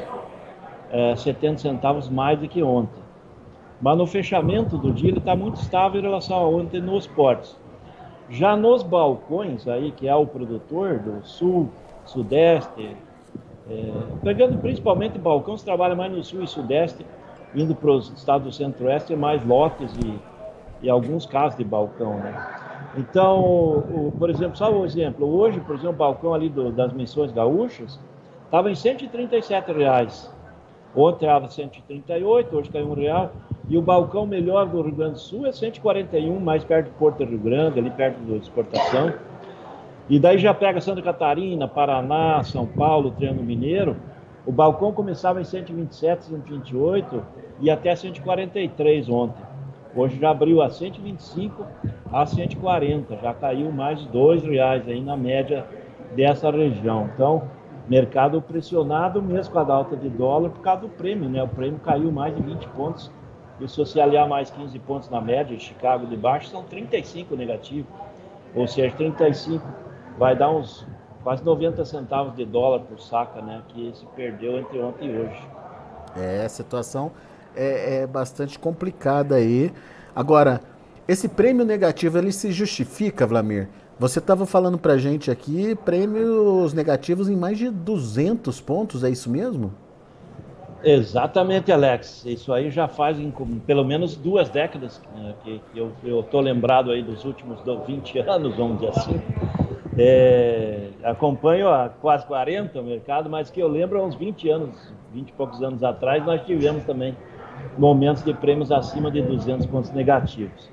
é, 0.90 1.16
70 1.16 1.56
centavos 1.58 2.10
mais 2.10 2.38
do 2.38 2.46
que 2.46 2.62
ontem. 2.62 3.02
Mas 3.80 3.96
no 3.96 4.06
fechamento 4.06 4.76
do 4.76 4.92
dia 4.92 5.08
ele 5.08 5.18
está 5.18 5.34
muito 5.34 5.58
estável 5.58 6.00
em 6.00 6.04
relação 6.04 6.36
a 6.36 6.46
ontem 6.46 6.78
nos 6.78 7.06
portos. 7.06 7.56
Já 8.28 8.54
nos 8.54 8.82
balcões 8.82 9.66
aí, 9.66 9.90
que 9.92 10.06
é 10.06 10.14
o 10.14 10.26
produtor 10.26 10.98
do 10.98 11.26
sul, 11.26 11.70
sudeste, 12.04 12.94
é, 13.70 13.92
pegando 14.22 14.58
principalmente 14.58 15.18
balcão, 15.18 15.56
se 15.56 15.64
trabalha 15.64 15.94
mais 15.94 16.12
no 16.12 16.22
sul 16.22 16.42
e 16.42 16.46
sudeste, 16.46 17.06
indo 17.54 17.74
para 17.74 17.90
os 17.90 18.12
estados 18.12 18.46
do 18.46 18.52
centro-oeste, 18.52 19.16
mais 19.16 19.42
lotes 19.46 19.90
e, 19.96 20.18
e 20.82 20.90
alguns 20.90 21.24
casos 21.24 21.56
de 21.56 21.64
balcão, 21.64 22.18
né? 22.18 22.65
Então, 22.96 23.40
o, 23.40 24.12
por 24.18 24.30
exemplo, 24.30 24.56
só 24.56 24.72
um 24.72 24.84
exemplo, 24.84 25.26
hoje, 25.26 25.60
por 25.60 25.74
exemplo, 25.74 25.94
o 25.94 25.98
balcão 25.98 26.32
ali 26.32 26.48
do, 26.48 26.72
das 26.72 26.92
missões 26.92 27.30
gaúchas 27.30 28.00
estava 28.44 28.70
em 28.70 28.74
137 28.74 29.72
reais. 29.72 30.34
Ontem 30.94 31.26
estava 31.26 31.48
138, 31.48 32.56
hoje 32.56 32.70
caiu 32.70 32.88
um 32.88 32.94
real. 32.94 33.32
E 33.68 33.76
o 33.76 33.82
balcão 33.82 34.24
melhor 34.24 34.66
do 34.66 34.80
Rio 34.80 34.94
Grande 34.94 35.14
do 35.14 35.18
Sul 35.18 35.46
é 35.46 35.52
141, 35.52 36.40
mais 36.40 36.64
perto 36.64 36.86
do 36.86 36.92
Porto 36.92 37.22
Rio 37.22 37.38
Grande, 37.38 37.78
ali 37.78 37.90
perto 37.90 38.18
da 38.20 38.36
exportação. 38.36 39.12
E 40.08 40.18
daí 40.18 40.38
já 40.38 40.54
pega 40.54 40.80
Santa 40.80 41.02
Catarina, 41.02 41.66
Paraná, 41.66 42.42
São 42.44 42.64
Paulo, 42.64 43.10
Triângulo 43.10 43.44
Mineiro, 43.44 43.96
O 44.46 44.52
balcão 44.52 44.92
começava 44.92 45.40
em 45.40 45.44
127, 45.44 46.26
128 46.26 47.22
e 47.60 47.68
até 47.68 47.94
143 47.96 49.08
ontem. 49.08 49.42
Hoje 49.96 50.18
já 50.18 50.30
abriu 50.30 50.60
a 50.60 50.68
125 50.68 51.66
a 52.12 52.26
140, 52.26 53.16
já 53.16 53.32
caiu 53.32 53.72
mais 53.72 53.98
de 53.98 54.08
dois 54.08 54.44
reais 54.44 54.86
aí 54.86 55.00
na 55.00 55.16
média 55.16 55.66
dessa 56.14 56.50
região. 56.50 57.08
Então, 57.14 57.48
mercado 57.88 58.42
pressionado 58.42 59.22
mesmo 59.22 59.54
com 59.54 59.58
a 59.58 59.74
alta 59.74 59.96
de 59.96 60.10
dólar 60.10 60.50
por 60.50 60.60
causa 60.60 60.82
do 60.82 60.88
prêmio, 60.90 61.30
né? 61.30 61.42
O 61.42 61.48
prêmio 61.48 61.80
caiu 61.80 62.12
mais 62.12 62.36
de 62.36 62.42
20 62.42 62.68
pontos 62.68 63.10
e 63.58 63.66
se 63.66 63.78
você 63.78 63.98
aliar 63.98 64.28
mais 64.28 64.50
15 64.50 64.78
pontos 64.80 65.08
na 65.08 65.20
média, 65.20 65.58
Chicago 65.58 66.06
de 66.06 66.16
baixo, 66.16 66.50
são 66.50 66.62
35 66.64 67.34
negativos. 67.34 67.90
Ou 68.54 68.68
seja, 68.68 68.94
35 68.94 69.66
vai 70.18 70.36
dar 70.36 70.50
uns 70.50 70.86
quase 71.22 71.42
90 71.42 71.82
centavos 71.86 72.36
de 72.36 72.44
dólar 72.44 72.80
por 72.80 73.00
saca, 73.00 73.40
né? 73.40 73.62
Que 73.68 73.92
se 73.94 74.04
perdeu 74.14 74.58
entre 74.58 74.78
ontem 74.78 75.08
e 75.08 75.18
hoje. 75.18 75.40
É, 76.14 76.44
a 76.44 76.48
situação 76.50 77.12
é, 77.56 78.02
é 78.02 78.06
bastante 78.06 78.58
complicada 78.58 79.36
aí. 79.36 79.72
Agora, 80.14 80.60
esse 81.08 81.28
prêmio 81.28 81.64
negativo, 81.64 82.18
ele 82.18 82.32
se 82.32 82.52
justifica, 82.52 83.26
Vlamir? 83.26 83.68
Você 83.98 84.18
estava 84.18 84.44
falando 84.44 84.76
para 84.76 84.98
gente 84.98 85.30
aqui 85.30 85.74
prêmios 85.74 86.74
negativos 86.74 87.28
em 87.28 87.36
mais 87.36 87.56
de 87.56 87.70
200 87.70 88.60
pontos, 88.60 89.02
é 89.02 89.08
isso 89.08 89.30
mesmo? 89.30 89.72
Exatamente, 90.84 91.72
Alex. 91.72 92.24
Isso 92.26 92.52
aí 92.52 92.70
já 92.70 92.86
faz 92.86 93.18
em, 93.18 93.32
pelo 93.66 93.84
menos 93.84 94.14
duas 94.14 94.50
décadas 94.50 95.00
né, 95.16 95.34
que, 95.42 95.60
que, 95.72 95.78
eu 95.78 96.20
estou 96.20 96.40
lembrado 96.40 96.90
aí 96.90 97.02
dos 97.02 97.24
últimos 97.24 97.58
20 97.86 98.18
anos, 98.18 98.56
vamos 98.56 98.80
dizer 98.80 98.90
assim. 98.90 99.20
É, 99.98 100.88
acompanho 101.02 101.68
há 101.68 101.88
quase 101.88 102.26
40 102.26 102.78
o 102.78 102.84
mercado, 102.84 103.30
mas 103.30 103.50
que 103.50 103.60
eu 103.60 103.68
lembro 103.68 103.98
há 103.98 104.04
uns 104.04 104.14
20 104.14 104.50
anos, 104.50 104.92
20 105.12 105.28
e 105.30 105.32
poucos 105.32 105.62
anos 105.62 105.82
atrás, 105.82 106.24
nós 106.26 106.44
tivemos 106.44 106.84
também 106.84 107.16
momentos 107.78 108.22
de 108.22 108.32
prêmios 108.34 108.72
acima 108.72 109.10
de 109.10 109.22
200 109.22 109.66
pontos 109.66 109.90
negativos. 109.92 110.70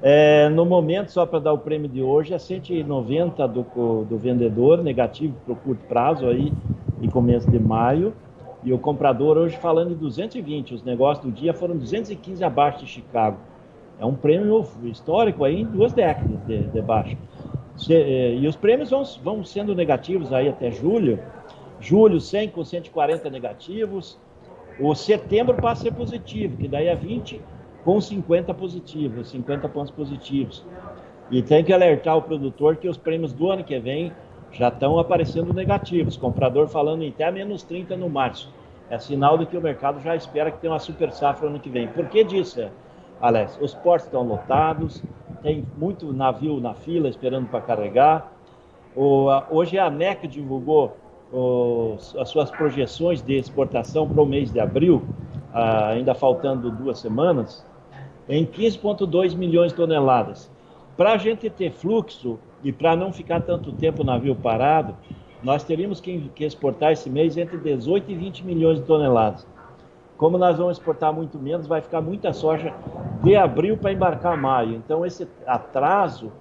É, 0.00 0.48
no 0.48 0.64
momento, 0.64 1.10
só 1.10 1.26
para 1.26 1.40
dar 1.40 1.52
o 1.52 1.58
prêmio 1.58 1.88
de 1.88 2.02
hoje, 2.02 2.32
é 2.32 2.38
190 2.38 3.48
do, 3.48 3.62
do 4.04 4.16
vendedor, 4.16 4.82
negativo 4.82 5.34
para 5.44 5.52
o 5.52 5.56
curto 5.56 5.84
prazo, 5.86 6.26
aí, 6.26 6.52
em 7.02 7.10
começo 7.10 7.50
de 7.50 7.58
maio, 7.58 8.14
e 8.62 8.72
o 8.72 8.78
comprador 8.78 9.36
hoje 9.36 9.56
falando 9.56 9.90
de 9.90 9.94
220. 9.96 10.74
Os 10.74 10.82
negócios 10.84 11.24
do 11.24 11.32
dia 11.32 11.52
foram 11.52 11.76
215 11.76 12.44
abaixo 12.44 12.80
de 12.80 12.86
Chicago. 12.86 13.38
É 13.98 14.06
um 14.06 14.14
prêmio 14.14 14.64
histórico 14.84 15.44
aí 15.44 15.62
em 15.62 15.64
duas 15.64 15.92
décadas 15.92 16.38
de, 16.46 16.62
de 16.62 16.80
baixo. 16.80 17.16
É, 17.90 18.34
e 18.34 18.46
os 18.46 18.56
prêmios 18.56 18.90
vão, 18.90 19.02
vão 19.22 19.44
sendo 19.44 19.74
negativos 19.74 20.32
aí 20.32 20.48
até 20.48 20.70
julho. 20.70 21.18
Julho 21.80 22.20
100 22.20 22.48
com 22.50 22.64
140 22.64 23.30
negativos, 23.30 24.18
o 24.80 24.94
setembro 24.94 25.56
passa 25.56 25.82
a 25.82 25.84
ser 25.84 25.92
positivo, 25.92 26.56
que 26.56 26.68
daí 26.68 26.86
é 26.86 26.94
20 26.94 27.40
com 27.84 28.00
50 28.00 28.52
positivos, 28.54 29.30
50 29.30 29.68
pontos 29.68 29.90
positivos. 29.90 30.64
E 31.30 31.42
tem 31.42 31.64
que 31.64 31.72
alertar 31.72 32.16
o 32.16 32.22
produtor 32.22 32.76
que 32.76 32.88
os 32.88 32.96
prêmios 32.96 33.32
do 33.32 33.50
ano 33.50 33.64
que 33.64 33.78
vem 33.78 34.12
já 34.52 34.68
estão 34.68 34.98
aparecendo 34.98 35.52
negativos. 35.52 36.16
Comprador 36.16 36.68
falando 36.68 37.02
em 37.02 37.10
até 37.10 37.30
menos 37.30 37.62
30 37.62 37.96
no 37.96 38.08
março. 38.08 38.52
É 38.90 38.98
sinal 38.98 39.36
de 39.36 39.44
que 39.44 39.56
o 39.56 39.60
mercado 39.60 40.00
já 40.00 40.16
espera 40.16 40.50
que 40.50 40.58
tenha 40.58 40.72
uma 40.72 40.78
super 40.78 41.12
safra 41.12 41.48
ano 41.48 41.60
que 41.60 41.68
vem. 41.68 41.88
Por 41.88 42.06
que 42.06 42.24
disso, 42.24 42.70
Alex? 43.20 43.58
Os 43.60 43.74
portos 43.74 44.06
estão 44.06 44.22
lotados, 44.22 45.02
tem 45.42 45.66
muito 45.76 46.12
navio 46.12 46.58
na 46.60 46.72
fila 46.72 47.08
esperando 47.08 47.48
para 47.48 47.60
carregar. 47.60 48.32
O, 48.96 49.28
hoje 49.50 49.78
a 49.78 49.86
ANEC 49.86 50.26
divulgou 50.26 50.96
as 52.18 52.28
suas 52.28 52.50
projeções 52.50 53.20
de 53.20 53.34
exportação 53.34 54.08
para 54.08 54.22
o 54.22 54.26
mês 54.26 54.50
de 54.50 54.58
abril, 54.58 55.02
ah, 55.52 55.88
ainda 55.88 56.14
faltando 56.14 56.70
duas 56.70 56.98
semanas, 56.98 57.64
em 58.28 58.44
15,2 58.46 59.34
milhões 59.34 59.72
de 59.72 59.76
toneladas. 59.76 60.50
Para 60.96 61.12
a 61.12 61.18
gente 61.18 61.48
ter 61.50 61.70
fluxo 61.70 62.38
e 62.62 62.72
para 62.72 62.96
não 62.96 63.12
ficar 63.12 63.40
tanto 63.40 63.72
tempo 63.72 64.02
o 64.02 64.04
navio 64.04 64.34
parado, 64.34 64.94
nós 65.42 65.62
teríamos 65.62 66.00
que, 66.00 66.30
exportar 66.40 66.92
esse 66.92 67.08
mês 67.08 67.36
entre 67.36 67.56
18 67.56 68.10
e 68.10 68.14
20 68.14 68.44
milhões 68.44 68.78
de 68.78 68.84
toneladas. 68.84 69.46
Como 70.16 70.36
nós 70.36 70.58
vamos 70.58 70.78
exportar 70.78 71.12
muito 71.12 71.38
menos, 71.38 71.66
vai 71.66 71.80
ficar 71.80 72.00
muita 72.00 72.32
soja 72.32 72.74
de 73.22 73.36
abril 73.36 73.76
para 73.76 73.92
embarcar 73.92 74.36
maio. 74.36 74.74
Então, 74.74 75.06
esse 75.06 75.28
atraso 75.46 76.32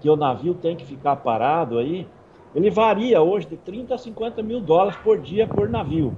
que 0.00 0.10
o 0.10 0.16
navio 0.16 0.52
tem 0.52 0.76
que 0.76 0.84
ficar 0.84 1.16
parado 1.16 1.78
aí, 1.78 2.06
ele 2.54 2.70
varia 2.70 3.22
hoje 3.22 3.46
de 3.46 3.56
30 3.56 3.94
a 3.94 3.98
50 3.98 4.42
mil 4.42 4.60
dólares 4.60 4.98
por 5.02 5.18
dia 5.18 5.46
por 5.46 5.68
navio. 5.68 6.16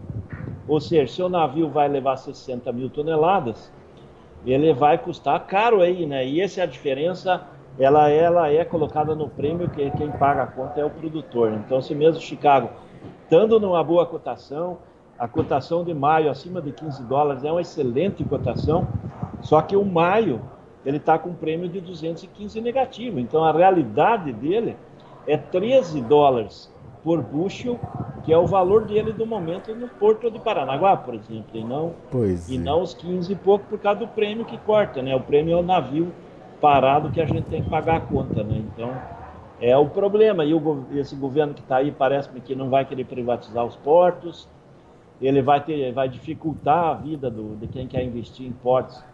Ou 0.66 0.80
seja, 0.80 1.12
se 1.12 1.22
o 1.22 1.28
navio 1.28 1.68
vai 1.68 1.88
levar 1.88 2.16
60 2.16 2.72
mil 2.72 2.90
toneladas, 2.90 3.70
ele 4.44 4.72
vai 4.72 4.98
custar 4.98 5.46
caro 5.46 5.80
aí, 5.80 6.06
né? 6.06 6.26
E 6.26 6.40
essa 6.40 6.60
é 6.60 6.64
a 6.64 6.66
diferença, 6.66 7.42
ela, 7.78 8.10
ela 8.10 8.50
é 8.50 8.64
colocada 8.64 9.14
no 9.14 9.28
prêmio, 9.28 9.68
que 9.68 9.90
quem 9.92 10.10
paga 10.10 10.42
a 10.42 10.46
conta 10.46 10.80
é 10.80 10.84
o 10.84 10.90
produtor. 10.90 11.52
Então, 11.52 11.80
se 11.80 11.94
mesmo 11.94 12.20
Chicago, 12.20 12.70
estando 13.22 13.60
numa 13.60 13.82
boa 13.82 14.06
cotação, 14.06 14.78
a 15.18 15.28
cotação 15.28 15.84
de 15.84 15.94
maio 15.94 16.30
acima 16.30 16.60
de 16.60 16.72
15 16.72 17.04
dólares 17.04 17.44
é 17.44 17.50
uma 17.50 17.60
excelente 17.60 18.24
cotação, 18.24 18.88
só 19.40 19.62
que 19.62 19.76
o 19.76 19.84
maio 19.84 20.40
ele 20.84 20.98
está 20.98 21.18
com 21.18 21.30
um 21.30 21.34
prêmio 21.34 21.68
de 21.68 21.80
215 21.80 22.60
negativo. 22.60 23.18
Então, 23.18 23.44
a 23.44 23.52
realidade 23.52 24.32
dele 24.32 24.76
é 25.26 25.36
13 25.36 26.00
dólares 26.02 26.72
por 27.02 27.20
bushel, 27.22 27.78
que 28.24 28.32
é 28.32 28.38
o 28.38 28.46
valor 28.46 28.86
dele 28.86 29.12
do 29.12 29.26
momento 29.26 29.74
no 29.74 29.88
Porto 29.88 30.30
de 30.30 30.38
Paranaguá, 30.38 30.96
por 30.96 31.14
exemplo, 31.14 31.50
e 31.52 31.62
não, 31.62 31.92
pois 32.10 32.48
e 32.48 32.56
é. 32.56 32.58
não 32.58 32.80
os 32.80 32.94
15 32.94 33.30
e 33.30 33.36
pouco 33.36 33.66
por 33.66 33.78
causa 33.78 34.00
do 34.00 34.08
prêmio 34.08 34.44
que 34.44 34.56
corta, 34.58 35.02
né? 35.02 35.14
O 35.14 35.20
prêmio 35.20 35.54
é 35.54 35.60
o 35.60 35.62
navio 35.62 36.10
parado 36.60 37.10
que 37.10 37.20
a 37.20 37.26
gente 37.26 37.42
tem 37.42 37.62
que 37.62 37.68
pagar 37.68 37.96
a 37.96 38.00
conta, 38.00 38.42
né? 38.42 38.62
Então, 38.72 38.90
é 39.60 39.76
o 39.76 39.86
problema. 39.86 40.44
E 40.44 40.54
o, 40.54 40.86
esse 40.92 41.14
governo 41.14 41.52
que 41.52 41.60
está 41.60 41.76
aí 41.76 41.92
parece-me 41.92 42.40
que 42.40 42.54
não 42.54 42.70
vai 42.70 42.86
querer 42.86 43.04
privatizar 43.04 43.64
os 43.64 43.76
portos, 43.76 44.48
ele 45.20 45.42
vai, 45.42 45.62
ter, 45.62 45.92
vai 45.92 46.08
dificultar 46.08 46.84
a 46.86 46.94
vida 46.94 47.30
do, 47.30 47.54
de 47.56 47.66
quem 47.66 47.86
quer 47.86 48.02
investir 48.02 48.46
em 48.46 48.52
portos 48.52 49.04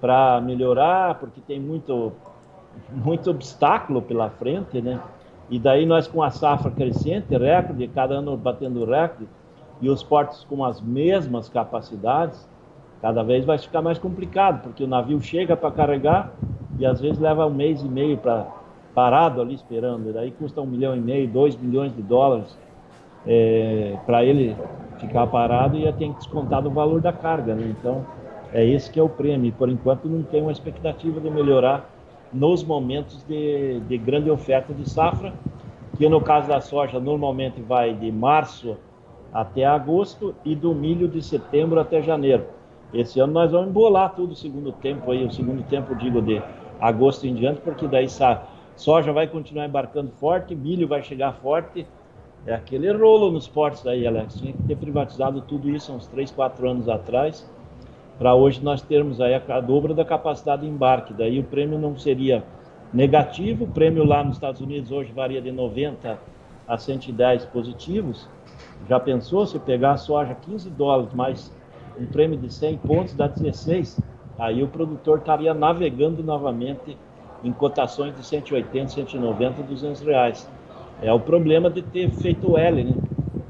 para 0.00 0.40
melhorar, 0.40 1.16
porque 1.16 1.40
tem 1.40 1.58
muito, 1.58 2.12
muito 2.88 3.30
obstáculo 3.30 4.00
pela 4.00 4.30
frente, 4.30 4.80
né? 4.80 5.00
E 5.50 5.58
daí 5.58 5.84
nós 5.84 6.06
com 6.06 6.22
a 6.22 6.30
safra 6.30 6.70
crescente, 6.70 7.36
recorde, 7.36 7.86
cada 7.88 8.14
ano 8.14 8.36
batendo 8.36 8.84
recorde, 8.84 9.28
e 9.80 9.88
os 9.88 10.02
portos 10.02 10.44
com 10.48 10.64
as 10.64 10.80
mesmas 10.80 11.48
capacidades, 11.48 12.48
cada 13.00 13.22
vez 13.22 13.44
vai 13.44 13.58
ficar 13.58 13.82
mais 13.82 13.98
complicado, 13.98 14.62
porque 14.62 14.84
o 14.84 14.86
navio 14.86 15.20
chega 15.20 15.56
para 15.56 15.70
carregar 15.72 16.32
e 16.78 16.86
às 16.86 17.00
vezes 17.00 17.18
leva 17.18 17.46
um 17.46 17.50
mês 17.50 17.82
e 17.82 17.88
meio 17.88 18.16
para 18.16 18.46
parado 18.94 19.40
ali 19.40 19.54
esperando, 19.54 20.10
e 20.10 20.12
daí 20.12 20.30
custa 20.30 20.60
um 20.60 20.66
milhão 20.66 20.94
e 20.94 21.00
meio, 21.00 21.26
dois 21.26 21.56
milhões 21.56 21.94
de 21.96 22.02
dólares 22.02 22.56
é, 23.26 23.96
para 24.06 24.24
ele 24.24 24.56
ficar 24.98 25.26
parado 25.26 25.76
e 25.76 25.90
tem 25.94 26.12
que 26.12 26.18
descontar 26.18 26.62
do 26.62 26.70
valor 26.70 27.00
da 27.00 27.12
carga, 27.12 27.54
né? 27.54 27.74
Então 27.78 28.04
é 28.52 28.64
esse 28.64 28.90
que 28.90 29.00
é 29.00 29.02
o 29.02 29.08
prêmio. 29.08 29.52
Por 29.52 29.68
enquanto 29.68 30.06
não 30.06 30.22
tem 30.22 30.42
uma 30.42 30.52
expectativa 30.52 31.20
de 31.20 31.30
melhorar 31.30 31.88
nos 32.32 32.64
momentos 32.64 33.22
de, 33.24 33.80
de 33.80 33.98
grande 33.98 34.30
oferta 34.30 34.72
de 34.72 34.88
safra, 34.88 35.32
que 35.96 36.08
no 36.08 36.20
caso 36.20 36.48
da 36.48 36.60
soja 36.60 36.98
normalmente 36.98 37.60
vai 37.60 37.94
de 37.94 38.10
março 38.10 38.76
até 39.32 39.64
agosto 39.64 40.34
e 40.44 40.54
do 40.54 40.74
milho 40.74 41.08
de 41.08 41.22
setembro 41.22 41.78
até 41.78 42.02
janeiro. 42.02 42.44
Esse 42.92 43.20
ano 43.20 43.32
nós 43.32 43.50
vamos 43.50 43.68
embolar 43.68 44.14
tudo 44.14 44.32
o 44.32 44.36
segundo 44.36 44.72
tempo 44.72 45.10
aí, 45.10 45.24
o 45.24 45.32
segundo 45.32 45.62
tempo 45.64 45.94
digo 45.94 46.20
de 46.20 46.42
agosto 46.80 47.26
em 47.26 47.34
diante, 47.34 47.60
porque 47.60 47.86
daí 47.86 48.06
a 48.20 48.42
soja 48.76 49.12
vai 49.12 49.26
continuar 49.26 49.66
embarcando 49.66 50.10
forte, 50.12 50.54
milho 50.54 50.88
vai 50.88 51.02
chegar 51.02 51.32
forte. 51.34 51.86
É 52.44 52.54
aquele 52.54 52.92
rolo 52.92 53.30
nos 53.30 53.46
portos 53.46 53.86
aí, 53.86 54.06
Alex. 54.06 54.34
Tinha 54.34 54.52
que 54.52 54.62
ter 54.64 54.76
privatizado 54.76 55.40
tudo 55.42 55.70
isso 55.70 55.92
uns 55.92 56.06
3, 56.08 56.30
4 56.32 56.68
anos 56.68 56.88
atrás 56.88 57.48
para 58.22 58.36
hoje 58.36 58.62
nós 58.62 58.80
termos 58.80 59.20
aí 59.20 59.34
a, 59.34 59.42
a 59.48 59.60
dobra 59.60 59.92
da 59.92 60.04
capacidade 60.04 60.62
de 60.62 60.68
embarque. 60.68 61.12
Daí 61.12 61.40
o 61.40 61.42
prêmio 61.42 61.76
não 61.76 61.98
seria 61.98 62.44
negativo, 62.94 63.64
o 63.64 63.66
prêmio 63.66 64.04
lá 64.04 64.22
nos 64.22 64.36
Estados 64.36 64.60
Unidos 64.60 64.92
hoje 64.92 65.12
varia 65.12 65.42
de 65.42 65.50
90 65.50 66.16
a 66.68 66.78
110 66.78 67.46
positivos. 67.46 68.28
Já 68.88 69.00
pensou 69.00 69.44
se 69.44 69.58
pegar 69.58 69.92
a 69.92 69.96
soja 69.96 70.36
15 70.36 70.70
dólares 70.70 71.12
mais 71.12 71.52
um 71.98 72.06
prêmio 72.06 72.38
de 72.38 72.48
100 72.48 72.76
pontos 72.78 73.12
dá 73.12 73.26
16? 73.26 73.98
Aí 74.38 74.62
o 74.62 74.68
produtor 74.68 75.18
estaria 75.18 75.52
navegando 75.52 76.22
novamente 76.22 76.96
em 77.42 77.52
cotações 77.52 78.14
de 78.14 78.24
180, 78.24 78.86
190, 78.86 79.62
200 79.64 80.00
reais. 80.00 80.48
É 81.02 81.12
o 81.12 81.18
problema 81.18 81.68
de 81.68 81.82
ter 81.82 82.08
feito 82.08 82.52
o 82.52 82.56
L, 82.56 82.84
né? 82.84 82.94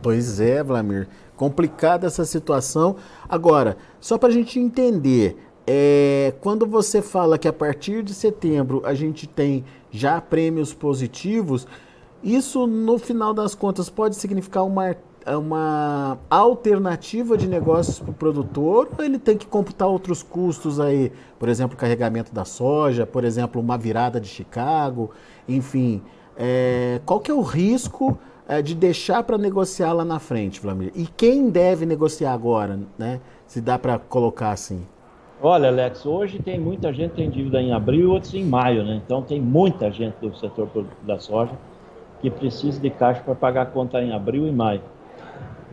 Pois 0.02 0.40
é, 0.40 0.62
Vlamir. 0.62 1.08
Complicada 1.36 2.08
essa 2.08 2.24
situação. 2.24 2.96
Agora, 3.28 3.76
só 4.00 4.18
para 4.18 4.28
a 4.28 4.32
gente 4.32 4.58
entender, 4.58 5.36
é, 5.66 6.34
quando 6.40 6.66
você 6.66 7.00
fala 7.00 7.38
que 7.38 7.46
a 7.46 7.52
partir 7.52 8.02
de 8.02 8.12
setembro 8.12 8.82
a 8.84 8.94
gente 8.94 9.28
tem 9.28 9.64
já 9.90 10.20
prêmios 10.20 10.74
positivos, 10.74 11.66
isso 12.22 12.66
no 12.66 12.98
final 12.98 13.32
das 13.32 13.54
contas 13.54 13.88
pode 13.88 14.16
significar 14.16 14.64
uma 14.64 14.96
uma 15.24 16.18
alternativa 16.28 17.38
de 17.38 17.46
negócios 17.46 18.00
para 18.00 18.10
o 18.10 18.14
produtor 18.14 18.88
ou 18.98 19.04
ele 19.04 19.20
tem 19.20 19.36
que 19.36 19.46
computar 19.46 19.86
outros 19.86 20.20
custos 20.20 20.80
aí? 20.80 21.12
Por 21.38 21.48
exemplo, 21.48 21.76
carregamento 21.76 22.34
da 22.34 22.44
soja, 22.44 23.06
por 23.06 23.22
exemplo, 23.24 23.60
uma 23.60 23.78
virada 23.78 24.20
de 24.20 24.26
Chicago, 24.26 25.10
enfim. 25.48 26.02
É, 26.36 27.00
qual 27.06 27.20
que 27.20 27.30
é 27.30 27.34
o 27.34 27.40
risco 27.40 28.18
de 28.64 28.74
deixar 28.74 29.22
para 29.22 29.38
negociar 29.38 29.92
lá 29.92 30.04
na 30.04 30.18
frente, 30.18 30.60
Vlamir? 30.60 30.92
E 30.94 31.06
quem 31.06 31.48
deve 31.48 31.86
negociar 31.86 32.32
agora, 32.32 32.78
né? 32.98 33.20
Se 33.46 33.60
dá 33.60 33.78
para 33.78 33.98
colocar 33.98 34.50
assim. 34.50 34.86
Olha, 35.40 35.68
Alex, 35.68 36.06
hoje 36.06 36.38
tem 36.38 36.58
muita 36.58 36.92
gente 36.92 37.10
que 37.10 37.16
tem 37.16 37.28
dívida 37.28 37.60
em 37.60 37.72
abril 37.72 38.12
outros 38.12 38.32
em 38.34 38.44
maio, 38.44 38.84
né? 38.84 39.00
Então 39.04 39.22
tem 39.22 39.40
muita 39.40 39.90
gente 39.90 40.14
do 40.20 40.34
setor 40.36 40.68
da 41.02 41.18
soja 41.18 41.52
que 42.20 42.30
precisa 42.30 42.80
de 42.80 42.90
caixa 42.90 43.20
para 43.22 43.34
pagar 43.34 43.62
a 43.62 43.66
conta 43.66 44.00
em 44.00 44.12
abril 44.12 44.46
e 44.46 44.52
maio. 44.52 44.80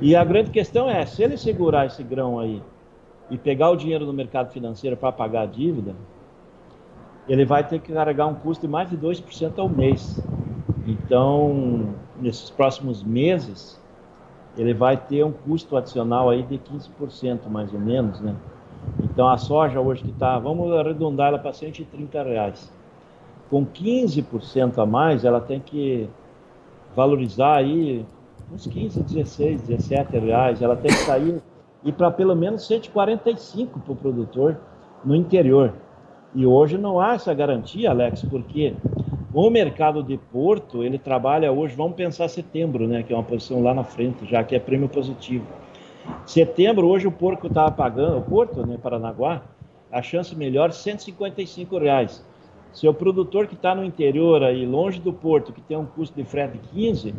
E 0.02 0.16
a 0.16 0.24
grande 0.24 0.50
questão 0.50 0.90
é, 0.90 1.06
se 1.06 1.22
ele 1.22 1.38
segurar 1.38 1.86
esse 1.86 2.02
grão 2.02 2.40
aí 2.40 2.62
e 3.30 3.38
pegar 3.38 3.70
o 3.70 3.76
dinheiro 3.76 4.06
no 4.06 4.14
mercado 4.14 4.52
financeiro 4.52 4.98
para 4.98 5.12
pagar 5.12 5.42
a 5.42 5.46
dívida, 5.46 5.94
ele 7.28 7.46
vai 7.46 7.64
ter 7.64 7.80
que 7.80 7.94
carregar 7.94 8.26
um 8.26 8.34
custo 8.34 8.66
de 8.66 8.72
mais 8.72 8.90
de 8.90 8.98
2% 8.98 9.60
ao 9.60 9.70
mês. 9.70 10.20
Então, 10.88 11.94
nesses 12.22 12.50
próximos 12.50 13.04
meses, 13.04 13.80
ele 14.58 14.74
vai 14.74 14.98
ter 14.98 15.24
um 15.24 15.32
custo 15.32 15.78
adicional 15.78 16.30
aí 16.30 16.44
de 16.44 16.58
15% 16.58 17.48
mais 17.50 17.74
ou 17.74 17.80
menos, 17.80 18.20
né? 18.20 18.36
Então 19.04 19.28
a 19.28 19.38
soja 19.38 19.80
hoje 19.80 20.04
que 20.04 20.12
está, 20.12 20.40
vamos 20.40 20.72
arredondar 20.74 21.30
ela 21.30 21.40
para 21.40 21.54
130 21.54 22.24
reais. 22.24 22.72
Com 23.50 23.66
15% 23.66 24.78
a 24.78 24.86
mais, 24.86 25.26
ela 25.26 25.42
tem 25.42 25.60
que 25.60 26.10
valorizar 26.96 27.58
aí 27.58 28.06
uns 28.52 28.68
15, 28.68 29.04
16, 29.04 29.62
17 29.64 30.18
reais. 30.18 30.62
Ela 30.62 30.76
tem 30.76 30.92
que 30.92 30.98
sair 31.00 31.42
e 31.84 31.92
para 31.92 32.12
pelo 32.12 32.36
menos 32.36 32.68
145 32.68 33.80
para 33.80 33.94
o 33.94 33.96
produtor 33.96 34.58
no 35.04 35.16
interior. 35.16 35.74
E 36.36 36.46
hoje 36.46 36.78
não 36.78 37.00
há 37.00 37.14
essa 37.14 37.34
garantia, 37.34 37.90
Alex, 37.90 38.24
porque 38.26 38.76
o 39.34 39.50
mercado 39.50 40.02
de 40.02 40.18
Porto, 40.18 40.84
ele 40.84 40.98
trabalha 40.98 41.52
hoje, 41.52 41.76
vamos 41.76 41.96
pensar 41.96 42.28
setembro, 42.28 42.88
né, 42.88 43.04
que 43.04 43.14
é 43.14 43.16
uma 43.16 43.24
posição 43.24 43.62
lá 43.62 43.74
na 43.74 43.84
frente, 43.84 44.26
já 44.26 44.44
que 44.44 44.56
é 44.56 44.60
prêmio 44.60 44.90
positivo. 44.90 45.46
Setembro, 46.26 46.88
hoje 46.88 47.08
o 47.08 47.12
porco 47.12 47.48
estava 47.48 47.72
pagando, 47.72 48.18
o 48.18 48.22
Porto, 48.22 48.66
né, 48.66 48.78
Paranaguá, 48.82 49.44
a 49.92 50.02
chance 50.02 50.36
melhor, 50.36 50.72
155 50.72 51.78
reais. 51.78 52.26
Se 52.74 52.88
o 52.88 52.94
produtor 52.94 53.48
que 53.48 53.56
está 53.56 53.74
no 53.74 53.84
interior 53.84 54.44
aí, 54.44 54.66
longe 54.66 55.00
do 55.00 55.12
porto, 55.12 55.52
que 55.52 55.62
tem 55.62 55.78
um 55.78 55.86
custo 55.86 56.16
de 56.16 56.24
frete 56.24 56.58
de 56.58 56.68
15, 56.70 57.16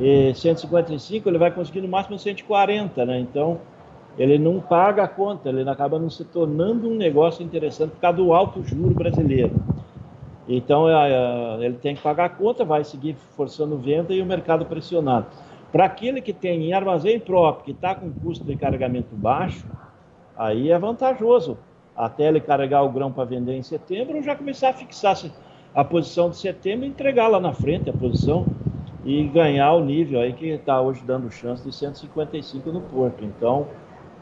eh, 0.00 0.32
155, 0.34 1.28
ele 1.28 1.38
vai 1.38 1.50
conseguir 1.50 1.80
no 1.80 1.88
máximo 1.88 2.18
140, 2.18 3.04
né? 3.04 3.18
Então, 3.18 3.58
ele 4.16 4.38
não 4.38 4.60
paga 4.60 5.04
a 5.04 5.08
conta, 5.08 5.48
ele 5.48 5.68
acaba 5.68 5.98
não 5.98 6.08
se 6.08 6.24
tornando 6.24 6.88
um 6.88 6.94
negócio 6.94 7.44
interessante 7.44 7.90
por 7.90 8.00
causa 8.00 8.18
do 8.18 8.32
alto 8.32 8.62
juro 8.62 8.94
brasileiro. 8.94 9.54
Então, 10.48 10.88
é, 10.88 11.12
é, 11.12 11.64
ele 11.64 11.76
tem 11.76 11.94
que 11.94 12.02
pagar 12.02 12.24
a 12.24 12.28
conta, 12.28 12.64
vai 12.64 12.84
seguir 12.84 13.14
forçando 13.36 13.76
venda 13.76 14.12
e 14.12 14.20
o 14.20 14.26
mercado 14.26 14.64
pressionado. 14.66 15.26
Para 15.70 15.84
aquele 15.84 16.20
que 16.20 16.32
tem 16.32 16.68
em 16.68 16.72
armazém 16.72 17.20
próprio, 17.20 17.64
que 17.64 17.70
está 17.70 17.94
com 17.94 18.10
custo 18.10 18.44
de 18.44 18.56
carregamento 18.56 19.14
baixo, 19.14 19.64
aí 20.36 20.70
é 20.70 20.78
vantajoso. 20.78 21.56
Até 21.96 22.28
ele 22.28 22.40
carregar 22.40 22.82
o 22.82 22.90
grão 22.90 23.12
para 23.12 23.24
vender 23.24 23.54
em 23.54 23.62
setembro, 23.62 24.22
já 24.22 24.34
começar 24.34 24.70
a 24.70 24.72
fixar 24.72 25.16
a 25.74 25.84
posição 25.84 26.30
de 26.30 26.36
setembro 26.36 26.86
e 26.86 26.88
entregar 26.88 27.28
lá 27.28 27.38
na 27.38 27.52
frente 27.52 27.88
a 27.88 27.92
posição 27.92 28.46
e 29.04 29.24
ganhar 29.24 29.72
o 29.72 29.84
nível 29.84 30.20
aí 30.20 30.32
que 30.32 30.46
está 30.46 30.80
hoje 30.80 31.02
dando 31.04 31.30
chance 31.30 31.62
de 31.62 31.74
155 31.74 32.70
no 32.70 32.80
Porto. 32.80 33.24
Então, 33.24 33.66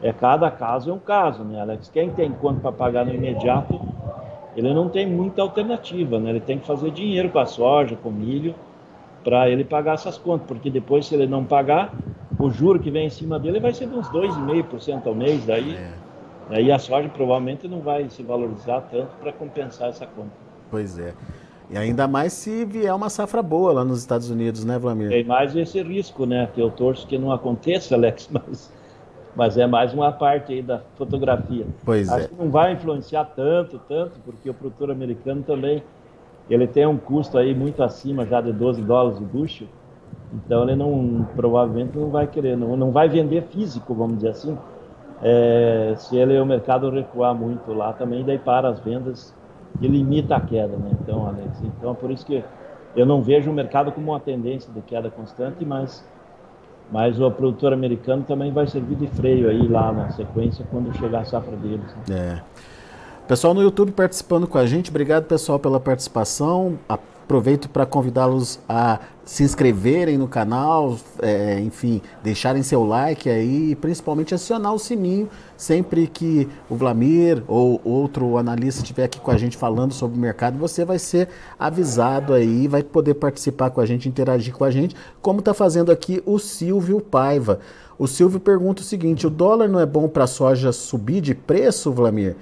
é 0.01 0.13
cada 0.13 0.49
caso 0.49 0.89
é 0.89 0.93
um 0.93 0.99
caso, 0.99 1.43
né, 1.43 1.59
Alex? 1.59 1.89
Quem 1.89 2.09
tem 2.11 2.31
quanto 2.31 2.61
para 2.61 2.71
pagar 2.71 3.05
no 3.05 3.13
imediato, 3.13 3.79
ele 4.59 4.73
não 4.73 4.89
tem 4.89 5.07
muita 5.07 5.41
alternativa, 5.41 6.19
né? 6.19 6.31
Ele 6.31 6.39
tem 6.39 6.59
que 6.59 6.67
fazer 6.67 6.91
dinheiro 6.91 7.29
com 7.29 7.39
a 7.39 7.45
soja, 7.45 7.95
com 7.95 8.09
o 8.09 8.11
milho, 8.11 8.53
para 9.23 9.49
ele 9.49 9.63
pagar 9.63 9.93
essas 9.93 10.17
contas, 10.17 10.47
porque 10.47 10.69
depois, 10.69 11.05
se 11.05 11.15
ele 11.15 11.27
não 11.27 11.45
pagar, 11.45 11.93
o 12.37 12.49
juro 12.49 12.79
que 12.79 12.91
vem 12.91 13.07
em 13.07 13.09
cima 13.09 13.39
dele 13.39 13.59
vai 13.59 13.73
ser 13.73 13.87
de 13.87 13.95
uns 13.95 14.07
2,5% 14.09 15.07
ao 15.07 15.15
mês, 15.15 15.45
daí, 15.45 15.75
é. 15.75 15.91
aí 16.49 16.71
a 16.71 16.77
soja 16.77 17.09
provavelmente 17.09 17.67
não 17.67 17.79
vai 17.79 18.09
se 18.09 18.21
valorizar 18.21 18.81
tanto 18.81 19.11
para 19.21 19.31
compensar 19.31 19.89
essa 19.89 20.05
conta. 20.05 20.31
Pois 20.69 20.99
é. 20.99 21.13
E 21.69 21.77
ainda 21.77 22.07
mais 22.07 22.33
se 22.33 22.65
vier 22.65 22.93
uma 22.93 23.09
safra 23.09 23.43
boa 23.43 23.71
lá 23.71 23.85
nos 23.85 23.99
Estados 23.99 24.29
Unidos, 24.29 24.65
né, 24.65 24.77
Vlamir? 24.79 25.09
Tem 25.09 25.23
mais 25.23 25.55
esse 25.55 25.81
risco, 25.83 26.25
né? 26.25 26.49
Que 26.53 26.59
eu 26.59 26.71
torço 26.71 27.05
que 27.05 27.17
não 27.17 27.31
aconteça, 27.31 27.95
Alex, 27.95 28.27
mas, 28.33 28.73
mas 29.39 29.57
é 29.57 29.65
mais 29.65 29.93
uma 29.93 30.11
parte 30.11 30.51
aí 30.51 30.61
da 30.61 30.81
fotografia. 30.97 31.65
Pois 31.85 32.09
Acho 32.09 32.25
é. 32.25 32.27
que 32.27 32.35
não 32.35 32.49
vai 32.49 32.73
influenciar 32.73 33.23
tanto, 33.23 33.79
tanto, 33.87 34.19
porque 34.25 34.49
o 34.49 34.53
produtor 34.53 34.91
americano 34.91 35.41
também 35.43 35.81
ele 36.49 36.67
tem 36.67 36.85
um 36.85 36.97
custo 36.97 37.37
aí 37.37 37.55
muito 37.55 37.81
acima 37.81 38.25
já 38.25 38.41
de 38.41 38.51
12 38.51 38.81
dólares 38.81 39.17
o 39.17 39.21
bushel, 39.21 39.67
então 40.33 40.63
ele 40.63 40.75
não 40.75 41.25
provavelmente 41.37 41.97
não 41.97 42.09
vai 42.09 42.27
querer, 42.27 42.57
não, 42.57 42.75
não 42.75 42.91
vai 42.91 43.07
vender 43.07 43.43
físico, 43.43 43.93
vamos 43.93 44.17
dizer 44.17 44.31
assim. 44.31 44.57
É, 45.23 45.93
se 45.95 46.17
ele 46.17 46.37
o 46.37 46.45
mercado 46.45 46.89
recuar 46.89 47.33
muito 47.33 47.71
lá 47.73 47.93
também, 47.93 48.25
daí 48.25 48.37
para 48.37 48.67
as 48.67 48.79
vendas 48.81 49.33
e 49.79 49.87
limita 49.87 50.35
a 50.35 50.41
queda, 50.41 50.75
né? 50.75 50.91
Então, 51.01 51.25
Alex, 51.25 51.61
então 51.63 51.91
é 51.91 51.93
por 51.93 52.11
isso 52.11 52.25
que 52.25 52.43
eu 52.93 53.05
não 53.05 53.21
vejo 53.21 53.49
o 53.49 53.53
mercado 53.53 53.89
como 53.93 54.11
uma 54.11 54.19
tendência 54.19 54.69
de 54.73 54.81
queda 54.81 55.09
constante, 55.09 55.63
mas 55.63 56.05
mas 56.91 57.19
o 57.19 57.29
produtor 57.31 57.73
americano 57.73 58.23
também 58.23 58.51
vai 58.51 58.67
servir 58.67 58.95
de 58.95 59.07
freio 59.07 59.49
aí 59.49 59.67
lá 59.67 59.91
na 59.91 60.11
sequência 60.11 60.65
quando 60.71 60.95
chegar 60.97 61.21
a 61.21 61.25
safra 61.25 61.55
deles. 61.55 61.85
Né? 62.07 62.15
É. 62.15 62.41
Pessoal 63.27 63.53
no 63.53 63.61
YouTube 63.61 63.91
participando 63.91 64.47
com 64.47 64.57
a 64.57 64.65
gente, 64.65 64.89
obrigado 64.89 65.25
pessoal 65.25 65.59
pela 65.59 65.79
participação. 65.79 66.79
Aproveito 67.29 67.69
para 67.69 67.85
convidá-los 67.85 68.59
a 68.67 68.97
se 69.23 69.43
inscreverem 69.43 70.17
no 70.17 70.27
canal, 70.27 70.97
é, 71.21 71.59
enfim, 71.59 72.01
deixarem 72.23 72.63
seu 72.63 72.83
like 72.83 73.29
aí 73.29 73.69
e 73.69 73.75
principalmente 73.75 74.33
acionar 74.33 74.73
o 74.73 74.79
sininho 74.79 75.29
sempre 75.55 76.07
que 76.07 76.49
o 76.67 76.75
Vlamir 76.75 77.43
ou 77.47 77.79
outro 77.83 78.35
analista 78.39 78.81
estiver 78.81 79.03
aqui 79.03 79.19
com 79.19 79.29
a 79.29 79.37
gente 79.37 79.57
falando 79.57 79.93
sobre 79.93 80.17
o 80.17 80.19
mercado, 80.19 80.57
você 80.57 80.83
vai 80.83 80.97
ser 80.97 81.29
avisado 81.59 82.33
aí, 82.33 82.67
vai 82.67 82.81
poder 82.81 83.13
participar 83.13 83.69
com 83.69 83.79
a 83.79 83.85
gente, 83.85 84.09
interagir 84.09 84.51
com 84.51 84.63
a 84.63 84.71
gente, 84.71 84.95
como 85.21 85.37
está 85.37 85.53
fazendo 85.53 85.91
aqui 85.91 86.23
o 86.25 86.39
Silvio 86.39 86.99
Paiva. 86.99 87.59
O 87.99 88.07
Silvio 88.07 88.39
pergunta 88.39 88.81
o 88.81 88.85
seguinte: 88.85 89.27
o 89.27 89.29
dólar 89.29 89.67
não 89.67 89.79
é 89.79 89.85
bom 89.85 90.09
para 90.09 90.23
a 90.23 90.27
soja 90.27 90.71
subir 90.71 91.21
de 91.21 91.35
preço, 91.35 91.91
Vlamir? 91.91 92.35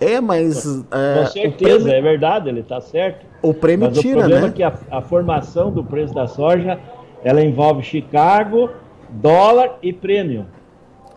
É, 0.00 0.20
mas. 0.20 0.66
É, 0.90 1.20
Com 1.20 1.26
certeza, 1.26 1.84
prêmio, 1.84 1.92
é 1.92 2.02
verdade, 2.02 2.48
ele 2.48 2.60
está 2.60 2.80
certo. 2.80 3.26
O 3.42 3.54
prêmio 3.54 3.88
mas 3.88 3.98
tira, 3.98 4.18
o 4.18 4.20
problema 4.20 4.46
né? 4.46 4.48
é 4.48 4.52
que 4.52 4.62
a, 4.62 4.72
a, 4.90 5.00
formação 5.00 5.70
do 5.70 5.82
preço 5.82 6.14
da 6.14 6.26
soja 6.26 6.78
ela 7.24 7.42
envolve 7.42 7.82
Chicago, 7.82 8.70
dólar 9.10 9.78
e 9.82 9.92
prêmio. 9.92 10.46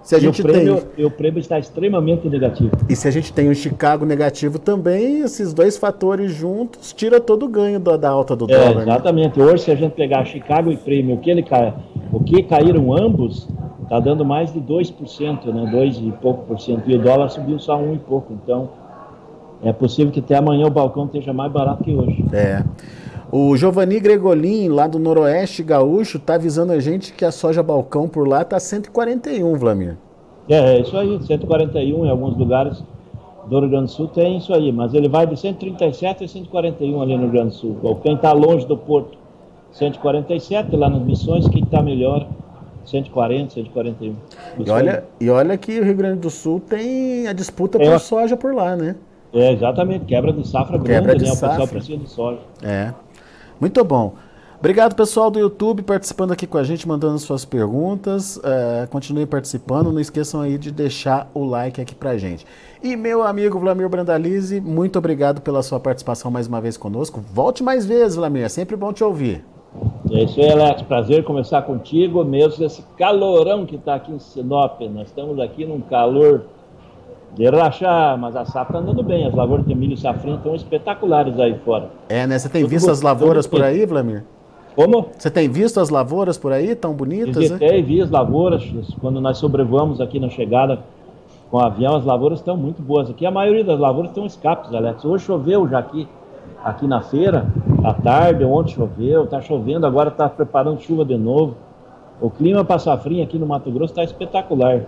Se 0.04 0.16
a 0.16 0.20
gente 0.20 0.38
e 0.38 0.42
o 0.42 0.46
prêmio, 0.46 0.76
tem... 0.76 0.90
e 0.98 1.06
o 1.06 1.10
prêmio 1.10 1.40
está 1.40 1.58
extremamente 1.58 2.30
negativo. 2.30 2.70
E 2.88 2.96
se 2.96 3.08
a 3.08 3.12
gente 3.12 3.34
tem 3.34 3.50
o 3.50 3.56
Chicago 3.56 4.06
negativo 4.06 4.60
também, 4.60 5.22
esses 5.22 5.52
dois 5.52 5.78
fatores 5.80 6.32
juntos 6.32 6.94
tira 6.94 7.20
todo 7.20 7.48
o 7.48 7.50
ganho 7.50 7.80
da, 7.80 7.98
da 7.98 8.10
alta 8.10 8.36
do 8.36 8.46
é, 8.52 8.56
dólar. 8.56 8.84
Exatamente. 8.84 9.40
Né? 9.40 9.46
Hoje, 9.46 9.64
se 9.64 9.72
a 9.72 9.76
gente 9.76 9.94
pegar 9.94 10.24
Chicago 10.26 10.72
e 10.72 10.78
prêmio, 10.78 11.16
o 11.16 11.18
que, 11.18 11.32
ele 11.32 11.44
o 12.14 12.24
que 12.24 12.44
caíram 12.44 12.96
ambos, 12.96 13.48
está 13.86 14.00
dando 14.00 14.26
mais 14.26 14.52
de 14.52 14.60
2%, 14.60 15.46
né? 15.46 15.70
2 15.72 15.98
e 15.98 16.14
pouco 16.22 16.46
por 16.46 16.60
cento. 16.60 16.90
E 16.90 16.96
o 16.96 17.02
dólar 17.02 17.30
subiu 17.30 17.58
só 17.60 17.78
um 17.78 17.94
e 17.94 18.00
pouco. 18.00 18.34
Então, 18.34 18.70
é 19.64 19.72
possível 19.72 20.12
que 20.12 20.20
até 20.20 20.36
amanhã 20.36 20.68
o 20.68 20.72
balcão 20.72 21.06
esteja 21.06 21.32
mais 21.32 21.52
barato 21.52 21.84
que 21.84 21.94
hoje. 21.94 22.26
É. 22.34 22.64
O 23.32 23.56
Giovanni 23.58 24.00
Gregolin, 24.00 24.68
lá 24.70 24.88
do 24.88 25.00
Noroeste 25.00 25.64
Gaúcho, 25.64 26.18
está 26.18 26.36
avisando 26.36 26.74
a 26.74 26.80
gente 26.80 27.14
que 27.14 27.26
a 27.26 27.32
soja 27.32 27.64
balcão 27.64 28.08
por 28.08 28.28
lá 28.28 28.42
está 28.42 28.60
141, 28.60 29.56
Vlamir. 29.56 29.98
É, 30.48 30.78
é 30.78 30.82
isso 30.82 30.96
aí, 30.98 31.20
141 31.24 32.06
em 32.06 32.10
alguns 32.10 32.38
lugares 32.38 32.84
do 33.48 33.60
Rio 33.60 33.70
Grande 33.70 33.86
do 33.86 33.92
Sul 33.92 34.08
tem 34.08 34.38
isso 34.38 34.54
aí, 34.54 34.72
mas 34.72 34.94
ele 34.94 35.08
vai 35.08 35.26
de 35.26 35.38
137 35.40 36.24
a 36.24 36.28
141 36.28 37.02
ali 37.02 37.16
no 37.16 37.24
Rio 37.24 37.32
Grande 37.32 37.50
do 37.50 37.56
Sul. 37.56 38.00
Quem 38.02 38.16
está 38.16 38.32
longe 38.32 38.66
do 38.66 38.78
porto, 38.78 39.18
147, 39.72 40.76
lá 40.76 40.90
nas 40.90 41.02
missões, 41.02 41.48
quem 41.48 41.64
está 41.64 41.82
melhor, 41.82 42.28
140, 42.86 43.54
141. 43.54 44.16
e 44.58 44.70
olha, 44.70 45.04
e 45.20 45.30
olha 45.30 45.58
que 45.58 45.80
o 45.80 45.84
Rio 45.84 45.96
Grande 45.96 46.20
do 46.20 46.30
Sul 46.30 46.60
tem 46.60 47.28
a 47.28 47.34
disputa 47.34 47.82
é, 47.82 47.90
por 47.90 48.00
soja 48.00 48.38
por 48.38 48.54
lá, 48.54 48.76
né? 48.76 48.96
É, 49.34 49.52
exatamente, 49.52 50.06
quebra 50.06 50.32
de 50.32 50.48
safra 50.48 50.80
quebra 50.80 51.14
grande, 51.14 51.26
de 51.26 51.30
né? 51.30 51.36
Safra. 51.36 51.48
O 51.48 51.50
pessoal 51.52 51.68
precisa 51.68 51.98
de 51.98 52.10
soja. 52.10 52.40
É. 52.62 52.94
Muito 53.60 53.84
bom. 53.84 54.14
Obrigado, 54.58 54.96
pessoal 54.96 55.30
do 55.30 55.38
YouTube, 55.38 55.84
participando 55.84 56.32
aqui 56.32 56.48
com 56.48 56.58
a 56.58 56.64
gente, 56.64 56.88
mandando 56.88 57.20
suas 57.20 57.44
perguntas. 57.46 58.40
É, 58.44 58.88
continue 58.88 59.26
participando. 59.26 59.92
Não 59.92 60.00
esqueçam 60.00 60.42
aí 60.42 60.58
de 60.58 60.72
deixar 60.72 61.30
o 61.34 61.44
like 61.44 61.80
aqui 61.80 61.94
pra 61.94 62.18
gente. 62.18 62.46
E 62.82 62.96
meu 62.96 63.22
amigo 63.22 63.60
Vlamir 63.60 63.88
Brandalize, 63.90 64.60
muito 64.62 64.98
obrigado 64.98 65.42
pela 65.42 65.62
sua 65.62 65.80
participação 65.80 66.32
mais 66.32 66.48
uma 66.48 66.62
vez 66.62 66.78
conosco. 66.78 67.24
Volte 67.34 67.62
mais 67.62 67.86
vezes, 67.86 68.16
Vlamir. 68.16 68.44
É 68.44 68.50
sempre 68.50 68.76
bom 68.76 68.92
te 68.94 69.04
ouvir. 69.04 69.44
É 70.12 70.24
isso 70.24 70.40
aí, 70.40 70.52
Alex. 70.52 70.82
Prazer 70.84 71.24
conversar 71.24 71.64
contigo, 71.64 72.24
mesmo 72.24 72.64
esse 72.64 72.84
calorão 72.98 73.66
que 73.66 73.76
está 73.76 73.96
aqui 73.96 74.12
em 74.12 74.20
Sinop. 74.20 74.80
Nós 74.82 75.08
estamos 75.08 75.40
aqui 75.40 75.66
num 75.66 75.82
calor 75.82 76.46
de 77.36 77.50
rachar, 77.50 78.18
mas 78.18 78.36
a 78.36 78.46
safra 78.46 78.80
está 78.80 78.92
andando 78.92 79.04
bem. 79.04 79.28
As 79.28 79.34
lavouras 79.34 79.66
de 79.66 79.76
milho 79.76 79.94
e 79.94 79.98
safrinha 79.98 80.38
estão 80.38 80.56
espetaculares 80.56 81.38
aí 81.40 81.58
fora. 81.66 81.90
É, 82.08 82.26
né? 82.26 82.40
Você 82.40 82.48
tem 82.48 82.66
visto 82.66 82.90
as 82.90 83.02
lavouras 83.02 83.46
por 83.46 83.62
aí, 83.62 83.86
Vlamir? 83.86 84.24
Como? 84.76 85.08
Você 85.18 85.30
tem 85.30 85.50
visto 85.50 85.80
as 85.80 85.90
lavouras 85.90 86.38
por 86.38 86.52
aí, 86.52 86.76
tão 86.76 86.94
bonitas? 86.94 87.38
Visitei, 87.38 87.78
né? 87.78 87.82
vi 87.82 88.02
as 88.02 88.12
lavouras. 88.12 88.64
Quando 89.00 89.20
nós 89.22 89.38
sobrevoamos 89.38 90.02
aqui 90.02 90.20
na 90.20 90.30
chegada 90.30 90.80
com 91.50 91.58
o 91.58 91.62
avião, 91.62 91.96
as 91.96 92.06
lavouras 92.06 92.40
estão 92.40 92.56
muito 92.56 92.82
boas 92.82 93.10
aqui. 93.10 93.26
A 93.26 93.32
maioria 93.32 93.64
das 93.64 93.80
lavouras 93.80 94.12
estão 94.12 94.26
escapes, 94.26 94.74
Alex. 94.74 95.04
Hoje 95.04 95.26
choveu 95.26 95.68
já 95.68 95.80
aqui 95.80 96.08
aqui 96.66 96.88
na 96.88 97.00
feira, 97.00 97.46
à 97.86 97.94
tarde, 97.94 98.44
ontem 98.44 98.74
choveu, 98.74 99.26
está 99.26 99.42
chovendo, 99.42 99.86
agora 99.86 100.10
está 100.10 100.28
preparando 100.28 100.82
chuva 100.82 101.06
de 101.06 101.18
novo. 101.18 101.56
O 102.20 102.30
clima 102.30 102.64
para 102.64 102.80
safrinha 102.80 103.24
aqui 103.24 103.38
no 103.38 103.46
Mato 103.46 103.70
Grosso 103.72 103.92
está 103.92 104.04
espetacular. 104.04 104.82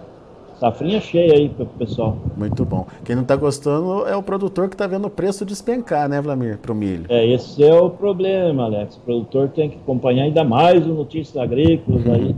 Safrinha 0.59 0.99
cheia 0.99 1.33
aí 1.33 1.49
pro 1.49 1.67
pessoal. 1.67 2.17
Muito 2.35 2.65
bom. 2.65 2.87
Quem 3.05 3.15
não 3.15 3.21
está 3.21 3.35
gostando 3.35 4.07
é 4.07 4.15
o 4.15 4.23
produtor 4.23 4.67
que 4.67 4.73
está 4.73 4.87
vendo 4.87 5.05
o 5.05 5.09
preço 5.09 5.45
despencar, 5.45 6.09
né, 6.09 6.19
Vlamir, 6.19 6.57
para 6.57 6.71
o 6.71 6.75
milho. 6.75 7.05
É, 7.09 7.27
esse 7.27 7.63
é 7.63 7.79
o 7.79 7.91
problema, 7.91 8.63
Alex. 8.63 8.95
O 8.95 9.01
produtor 9.01 9.49
tem 9.49 9.69
que 9.69 9.75
acompanhar 9.75 10.23
ainda 10.23 10.43
mais 10.43 10.83
o 10.87 10.89
Notícias 10.89 11.37
Agrícolas 11.37 12.03
uhum. 12.03 12.13
aí, 12.13 12.35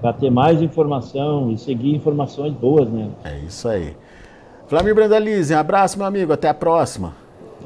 para 0.00 0.14
ter 0.14 0.30
mais 0.30 0.62
informação 0.62 1.50
e 1.52 1.58
seguir 1.58 1.94
informações 1.94 2.54
boas, 2.54 2.88
né? 2.88 3.08
É 3.24 3.38
isso 3.40 3.68
aí. 3.68 3.94
Vlamir 4.70 4.94
Brandalize, 4.94 5.54
um 5.54 5.58
abraço, 5.58 5.98
meu 5.98 6.06
amigo. 6.06 6.32
Até 6.32 6.48
a 6.48 6.54
próxima. 6.54 7.12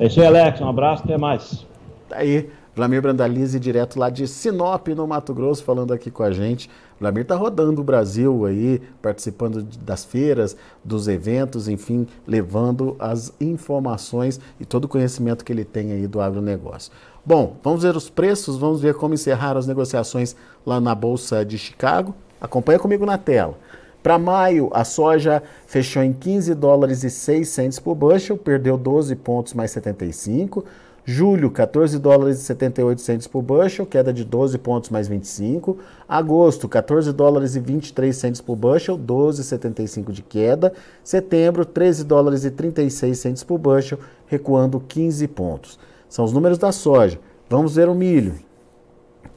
É 0.00 0.06
isso 0.06 0.20
aí, 0.20 0.26
Alex. 0.26 0.60
Um 0.60 0.68
abraço, 0.68 1.04
até 1.04 1.16
mais. 1.16 1.64
Aí, 2.10 2.48
Vlamir 2.74 3.00
Brandalize, 3.00 3.58
direto 3.58 3.98
lá 3.98 4.10
de 4.10 4.28
Sinop, 4.28 4.88
no 4.88 5.06
Mato 5.06 5.32
Grosso, 5.32 5.64
falando 5.64 5.94
aqui 5.94 6.10
com 6.10 6.22
a 6.22 6.30
gente. 6.30 6.68
Vlamir 7.00 7.22
está 7.22 7.34
rodando 7.34 7.80
o 7.80 7.84
Brasil 7.84 8.44
aí, 8.44 8.82
participando 9.00 9.62
das 9.62 10.04
feiras, 10.04 10.56
dos 10.84 11.08
eventos, 11.08 11.68
enfim, 11.68 12.06
levando 12.26 12.94
as 12.98 13.32
informações 13.40 14.38
e 14.60 14.64
todo 14.64 14.84
o 14.84 14.88
conhecimento 14.88 15.44
que 15.44 15.52
ele 15.52 15.64
tem 15.64 15.92
aí 15.92 16.06
do 16.06 16.20
agronegócio. 16.20 16.92
Bom, 17.24 17.56
vamos 17.62 17.82
ver 17.82 17.96
os 17.96 18.10
preços, 18.10 18.56
vamos 18.56 18.80
ver 18.80 18.94
como 18.94 19.14
encerraram 19.14 19.58
as 19.58 19.66
negociações 19.66 20.36
lá 20.64 20.80
na 20.80 20.94
Bolsa 20.94 21.44
de 21.44 21.58
Chicago. 21.58 22.14
Acompanha 22.40 22.78
comigo 22.78 23.06
na 23.06 23.18
tela. 23.18 23.58
Para 24.02 24.20
maio, 24.20 24.70
a 24.72 24.84
soja 24.84 25.42
fechou 25.66 26.00
em 26.00 26.12
15 26.12 26.54
dólares 26.54 27.02
e 27.02 27.10
6 27.10 27.48
centes 27.48 27.78
por 27.80 27.96
bushel, 27.96 28.38
perdeu 28.38 28.78
12 28.78 29.16
pontos 29.16 29.52
mais 29.52 29.72
75. 29.72 30.64
Julho, 31.08 31.52
14 31.52 32.00
dólares 32.00 32.40
e 32.40 32.42
78 32.42 33.00
centes 33.00 33.26
por 33.28 33.40
bushel, 33.40 33.86
queda 33.86 34.12
de 34.12 34.24
12 34.24 34.58
pontos 34.58 34.90
mais 34.90 35.06
25. 35.06 35.78
Agosto, 36.08 36.68
14 36.68 37.12
dólares 37.12 37.54
e 37.54 37.60
23 37.60 38.16
centes 38.16 38.40
por 38.40 38.56
bushel, 38.56 38.98
12,75 38.98 40.10
de 40.10 40.20
queda. 40.20 40.72
Setembro, 41.04 41.64
13 41.64 42.02
dólares 42.02 42.44
e 42.44 42.50
36 42.50 43.16
centes 43.16 43.44
por 43.44 43.56
bushel, 43.56 44.00
recuando 44.26 44.80
15 44.80 45.28
pontos. 45.28 45.78
São 46.08 46.24
os 46.24 46.32
números 46.32 46.58
da 46.58 46.72
soja. 46.72 47.20
Vamos 47.48 47.76
ver 47.76 47.88
o 47.88 47.94
milho. 47.94 48.34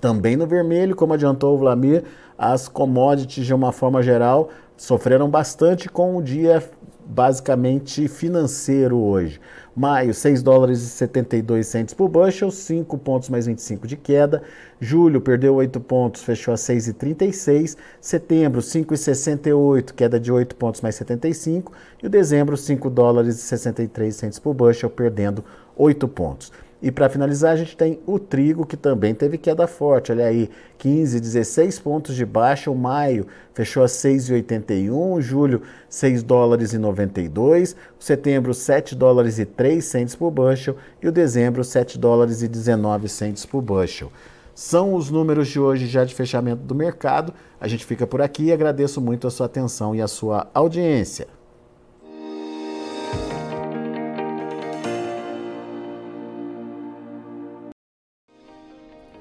Também 0.01 0.36
no 0.36 0.47
vermelho, 0.47 0.95
como 0.95 1.13
adiantou 1.13 1.53
o 1.53 1.58
Vlamir, 1.60 2.03
as 2.36 2.67
commodities, 2.67 3.45
de 3.45 3.53
uma 3.53 3.71
forma 3.71 4.01
geral, 4.01 4.49
sofreram 4.75 5.29
bastante 5.29 5.88
com 5.88 6.17
o 6.17 6.23
dia 6.23 6.63
basicamente 7.09 8.07
financeiro 8.07 8.97
hoje. 8.97 9.41
Maio, 9.75 10.13
6 10.13 10.43
dólares 10.43 10.81
e 10.83 10.89
72 10.89 11.65
centos 11.65 11.93
por 11.95 12.07
bushel, 12.07 12.51
5 12.51 12.97
pontos 12.99 13.29
mais 13.29 13.47
25 13.47 13.87
de 13.87 13.97
queda. 13.97 14.43
Julho, 14.79 15.19
perdeu 15.19 15.55
8 15.55 15.79
pontos, 15.79 16.21
fechou 16.21 16.53
a 16.53 16.57
6,36. 16.57 17.75
Setembro, 17.99 18.61
5,68, 18.61 19.93
queda 19.93 20.19
de 20.19 20.31
8 20.31 20.55
pontos 20.55 20.81
mais 20.81 20.95
75. 20.95 21.71
E 22.03 22.05
o 22.05 22.09
dezembro, 22.09 22.55
5 22.55 22.89
dólares 22.89 23.37
e 23.37 23.41
63 23.41 24.15
centos 24.15 24.39
por 24.39 24.53
bushel, 24.53 24.89
perdendo 24.89 25.43
8 25.75 26.07
pontos. 26.07 26.51
E 26.81 26.91
para 26.91 27.09
finalizar, 27.09 27.51
a 27.51 27.55
gente 27.57 27.75
tem 27.75 27.99
o 28.05 28.17
trigo, 28.17 28.65
que 28.65 28.77
também 28.77 29.13
teve 29.13 29.37
queda 29.37 29.67
forte. 29.67 30.13
Olha 30.13 30.25
aí, 30.25 30.49
15, 30.77 31.19
16 31.19 31.77
pontos 31.79 32.15
de 32.15 32.25
baixa. 32.25 32.71
O 32.71 32.75
maio 32.75 33.27
fechou 33.53 33.83
a 33.83 33.87
6,81. 33.87 35.19
Julho, 35.19 35.61
6 35.89 36.23
dólares 36.23 36.71
e 36.71 36.77
92. 36.77 37.75
O 37.99 38.03
setembro, 38.03 38.53
7 38.53 38.95
dólares 38.95 39.39
e 39.39 39.45
3 39.45 39.83
centes 39.83 40.15
por 40.15 40.31
bushel. 40.31 40.77
E 41.03 41.07
o 41.07 41.11
dezembro, 41.11 41.65
7 41.65 41.97
dólares 41.97 42.41
e 42.41 42.47
19 42.47 43.09
centes 43.09 43.45
por 43.45 43.61
bushel. 43.61 44.09
São 44.55 44.93
os 44.93 45.09
números 45.09 45.49
de 45.49 45.59
hoje 45.59 45.85
já 45.85 46.05
de 46.05 46.15
fechamento 46.15 46.63
do 46.63 46.75
mercado. 46.75 47.33
A 47.59 47.67
gente 47.67 47.85
fica 47.85 48.07
por 48.07 48.21
aqui 48.21 48.45
e 48.45 48.53
agradeço 48.53 49.01
muito 49.01 49.27
a 49.27 49.31
sua 49.31 49.47
atenção 49.47 49.93
e 49.93 50.01
a 50.01 50.07
sua 50.07 50.49
audiência. 50.53 51.27